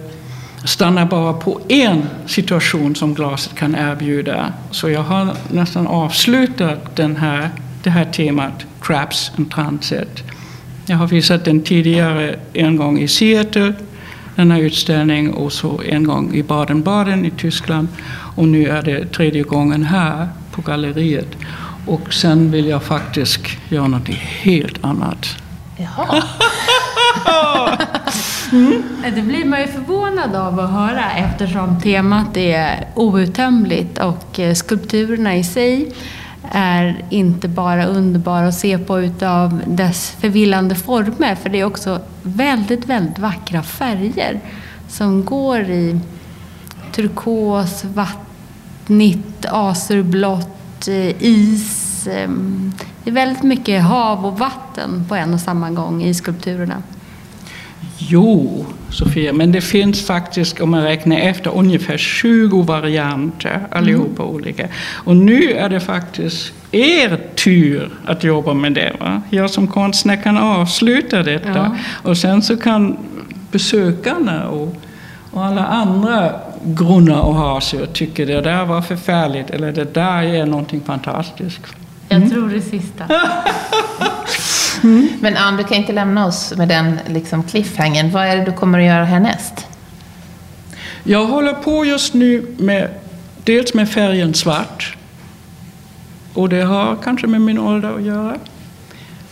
stanna 0.63 1.05
bara 1.05 1.33
på 1.33 1.59
en 1.67 2.09
situation 2.25 2.95
som 2.95 3.13
glaset 3.13 3.55
kan 3.55 3.75
erbjuda. 3.75 4.53
Så 4.71 4.89
jag 4.89 5.03
har 5.03 5.33
nästan 5.51 5.87
avslutat 5.87 6.95
den 6.95 7.15
här, 7.15 7.49
det 7.85 7.91
här 7.91 8.05
temat 8.05 8.65
Traps 8.87 9.31
and 9.37 9.51
Transit. 9.51 10.23
Jag 10.85 10.97
har 10.97 11.07
visat 11.07 11.45
den 11.45 11.61
tidigare 11.61 12.35
en 12.53 12.75
gång 12.75 12.99
i 12.99 13.07
Seattle, 13.07 13.73
den 14.35 14.51
här 14.51 14.59
utställningen, 14.59 15.33
och 15.33 15.53
så 15.53 15.81
en 15.89 16.03
gång 16.03 16.35
i 16.35 16.43
Baden-Baden 16.43 17.25
i 17.25 17.31
Tyskland. 17.31 17.87
Och 18.35 18.47
nu 18.47 18.67
är 18.67 18.81
det 18.81 19.05
tredje 19.05 19.43
gången 19.43 19.83
här 19.83 20.29
på 20.51 20.61
galleriet. 20.61 21.27
Och 21.87 22.13
sen 22.13 22.51
vill 22.51 22.67
jag 22.67 22.83
faktiskt 22.83 23.41
göra 23.69 23.87
något 23.87 24.07
helt 24.41 24.85
annat. 24.85 25.25
Jaha. 25.77 26.23
mm. 28.51 28.83
Det 29.15 29.21
blir 29.21 29.45
man 29.45 29.61
ju 29.61 29.67
förvånad 29.67 30.35
av 30.35 30.59
att 30.59 30.71
höra 30.71 31.11
eftersom 31.11 31.81
temat 31.81 32.37
är 32.37 32.87
outtömligt 32.95 33.97
och 33.97 34.39
eh, 34.39 34.53
skulpturerna 34.53 35.35
i 35.35 35.43
sig 35.43 35.91
är 36.51 37.05
inte 37.09 37.47
bara 37.47 37.85
underbara 37.85 38.47
att 38.47 38.55
se 38.55 38.77
på 38.77 39.01
utav 39.01 39.61
dess 39.65 40.11
förvillande 40.11 40.75
former 40.75 41.35
för 41.35 41.49
det 41.49 41.59
är 41.59 41.65
också 41.65 41.99
väldigt, 42.23 42.85
väldigt 42.85 43.19
vackra 43.19 43.63
färger 43.63 44.39
som 44.87 45.25
går 45.25 45.59
i 45.59 45.99
turkos, 46.91 47.83
vattnigt, 47.83 49.45
azurblått, 49.45 50.87
eh, 50.87 51.23
is. 51.23 52.07
Eh, 52.07 52.29
det 53.03 53.09
är 53.09 53.13
väldigt 53.13 53.43
mycket 53.43 53.83
hav 53.83 54.25
och 54.25 54.39
vatten 54.39 55.05
på 55.09 55.15
en 55.15 55.33
och 55.33 55.39
samma 55.39 55.69
gång 55.69 56.03
i 56.03 56.13
skulpturerna. 56.13 56.83
Jo, 57.97 58.65
Sofia, 58.89 59.33
men 59.33 59.51
det 59.51 59.61
finns 59.61 60.05
faktiskt, 60.05 60.61
om 60.61 60.71
man 60.71 60.83
räknar 60.83 61.17
efter, 61.17 61.57
ungefär 61.57 61.97
20 61.97 62.61
varianter, 62.61 63.67
allihopa 63.71 64.23
mm. 64.23 64.35
olika. 64.35 64.67
Och 64.93 65.15
nu 65.15 65.51
är 65.51 65.69
det 65.69 65.79
faktiskt 65.79 66.53
er 66.71 67.19
tur 67.35 67.89
att 68.05 68.23
jobba 68.23 68.53
med 68.53 68.73
det. 68.73 68.95
Va? 68.99 69.21
Jag 69.29 69.49
som 69.49 69.67
konstnär 69.67 70.23
kan 70.23 70.37
avsluta 70.37 71.23
detta 71.23 71.49
ja. 71.55 71.75
och 72.09 72.17
sen 72.17 72.41
så 72.41 72.57
kan 72.57 72.97
besökarna 73.51 74.47
och, 74.47 74.75
och 75.31 75.45
alla 75.45 75.65
andra 75.65 76.31
grunna 76.63 77.21
och 77.21 77.35
ha 77.35 77.61
sig 77.61 77.81
och 77.81 77.93
tycker 77.93 78.25
det 78.25 78.41
där 78.41 78.65
var 78.65 78.81
förfärligt 78.81 79.49
eller 79.49 79.71
det 79.71 79.93
där 79.93 80.23
är 80.23 80.45
någonting 80.45 80.81
fantastiskt. 80.85 81.61
Jag 82.09 82.17
mm. 82.17 82.29
tror 82.29 82.49
det 82.49 82.61
sista. 82.61 83.03
mm. 84.85 85.07
Men 85.21 85.37
Ann, 85.37 85.57
du 85.57 85.63
kan 85.63 85.77
inte 85.77 85.93
lämna 85.93 86.25
oss 86.25 86.53
med 86.57 86.67
den 86.67 86.99
liksom 87.07 87.43
cliffhangern. 87.43 88.11
Vad 88.11 88.25
är 88.25 88.37
det 88.37 88.45
du 88.45 88.51
kommer 88.51 88.79
att 88.79 88.85
göra 88.85 89.05
härnäst? 89.05 89.67
Jag 91.03 91.25
håller 91.25 91.53
på 91.53 91.85
just 91.85 92.13
nu 92.13 92.55
med 92.57 92.89
dels 93.43 93.73
med 93.73 93.89
färgen 93.89 94.33
svart. 94.33 94.97
Och 96.33 96.49
det 96.49 96.61
har 96.61 96.97
kanske 97.03 97.27
med 97.27 97.41
min 97.41 97.59
ålder 97.59 97.95
att 97.95 98.03
göra. 98.03 98.37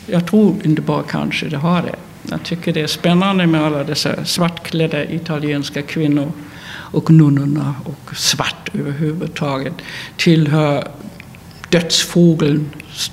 Jag 0.06 0.28
tror 0.28 0.56
inte 0.64 0.82
bara 0.82 1.04
kanske, 1.04 1.46
det 1.46 1.58
har 1.58 1.82
det. 1.82 1.96
Jag 2.30 2.44
tycker 2.44 2.74
det 2.74 2.82
är 2.82 2.88
spännande 2.88 3.48
med 3.48 3.62
alla 3.62 3.84
dessa 3.84 4.26
svartklädda 4.26 5.04
italienska 5.04 5.82
kvinnor 5.82 6.32
och 6.70 7.12
nunnorna 7.12 7.76
och 7.86 8.16
svart 8.18 8.70
överhuvudtaget 8.74 9.74
tillhör 10.18 10.88
dödsfågeln, 11.70 12.70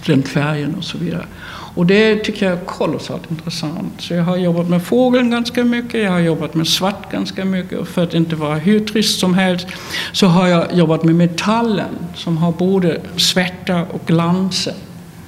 den 0.06 0.22
färgen 0.22 0.74
och 0.74 0.84
så 0.84 0.98
vidare. 0.98 1.26
Och 1.74 1.86
det 1.86 2.16
tycker 2.16 2.46
jag 2.46 2.58
är 2.58 2.64
kolossalt 2.64 3.30
intressant. 3.30 3.92
Så 3.98 4.14
jag 4.14 4.24
har 4.24 4.36
jobbat 4.36 4.68
med 4.68 4.82
fågeln 4.82 5.30
ganska 5.30 5.64
mycket, 5.64 6.02
jag 6.02 6.10
har 6.10 6.18
jobbat 6.18 6.54
med 6.54 6.66
svart 6.66 7.12
ganska 7.12 7.44
mycket. 7.44 7.78
Och 7.78 7.88
för 7.88 8.02
att 8.02 8.14
inte 8.14 8.36
vara 8.36 8.54
hur 8.54 8.80
trist 8.80 9.20
som 9.20 9.34
helst 9.34 9.66
så 10.12 10.26
har 10.26 10.48
jag 10.48 10.74
jobbat 10.74 11.04
med 11.04 11.14
metallen 11.14 11.98
som 12.14 12.36
har 12.36 12.52
både 12.52 13.00
svärta 13.16 13.82
och 13.82 14.06
glansen, 14.06 14.74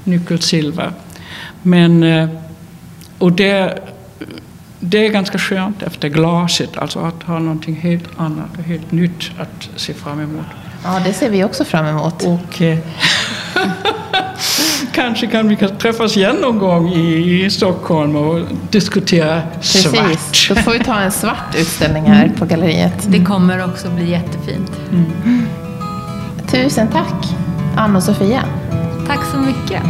nyckelsilver. 0.05 0.92
Men, 1.62 2.02
eh, 2.02 2.28
och 3.18 3.33
det 3.33 3.83
det 4.85 5.07
är 5.07 5.11
ganska 5.11 5.38
skönt 5.38 5.83
efter 5.83 6.09
glaset, 6.09 6.76
alltså 6.76 6.98
att 6.98 7.22
ha 7.22 7.38
någonting 7.38 7.74
helt 7.74 8.09
annat 8.16 8.59
och 8.59 8.64
helt 8.64 8.92
nytt 8.92 9.31
att 9.38 9.68
se 9.76 9.94
fram 9.94 10.20
emot. 10.20 10.46
Ja, 10.85 11.00
det 11.05 11.12
ser 11.12 11.31
vi 11.31 11.44
också 11.44 11.64
fram 11.64 11.87
emot. 11.87 12.22
Och, 12.22 12.62
eh, 12.62 12.78
kanske 14.92 15.26
kan 15.26 15.48
vi 15.48 15.56
träffas 15.56 16.16
igen 16.16 16.36
någon 16.36 16.58
gång 16.58 16.88
i, 16.88 17.44
i 17.44 17.50
Stockholm 17.50 18.16
och 18.16 18.40
diskutera 18.70 19.42
Precis. 19.54 19.82
svart. 19.82 20.48
Då 20.48 20.54
får 20.62 20.72
vi 20.72 20.78
ta 20.78 21.00
en 21.00 21.10
svart 21.10 21.54
utställning 21.58 22.04
här 22.04 22.32
på 22.38 22.44
galleriet. 22.44 23.06
Det 23.08 23.24
kommer 23.24 23.64
också 23.64 23.90
bli 23.90 24.10
jättefint. 24.10 24.72
Mm. 24.92 25.46
Tusen 26.46 26.88
tack, 26.88 27.28
Ann 27.76 27.96
och 27.96 28.02
Sofia. 28.02 28.44
Tack 29.06 29.20
så 29.32 29.38
mycket. 29.38 29.82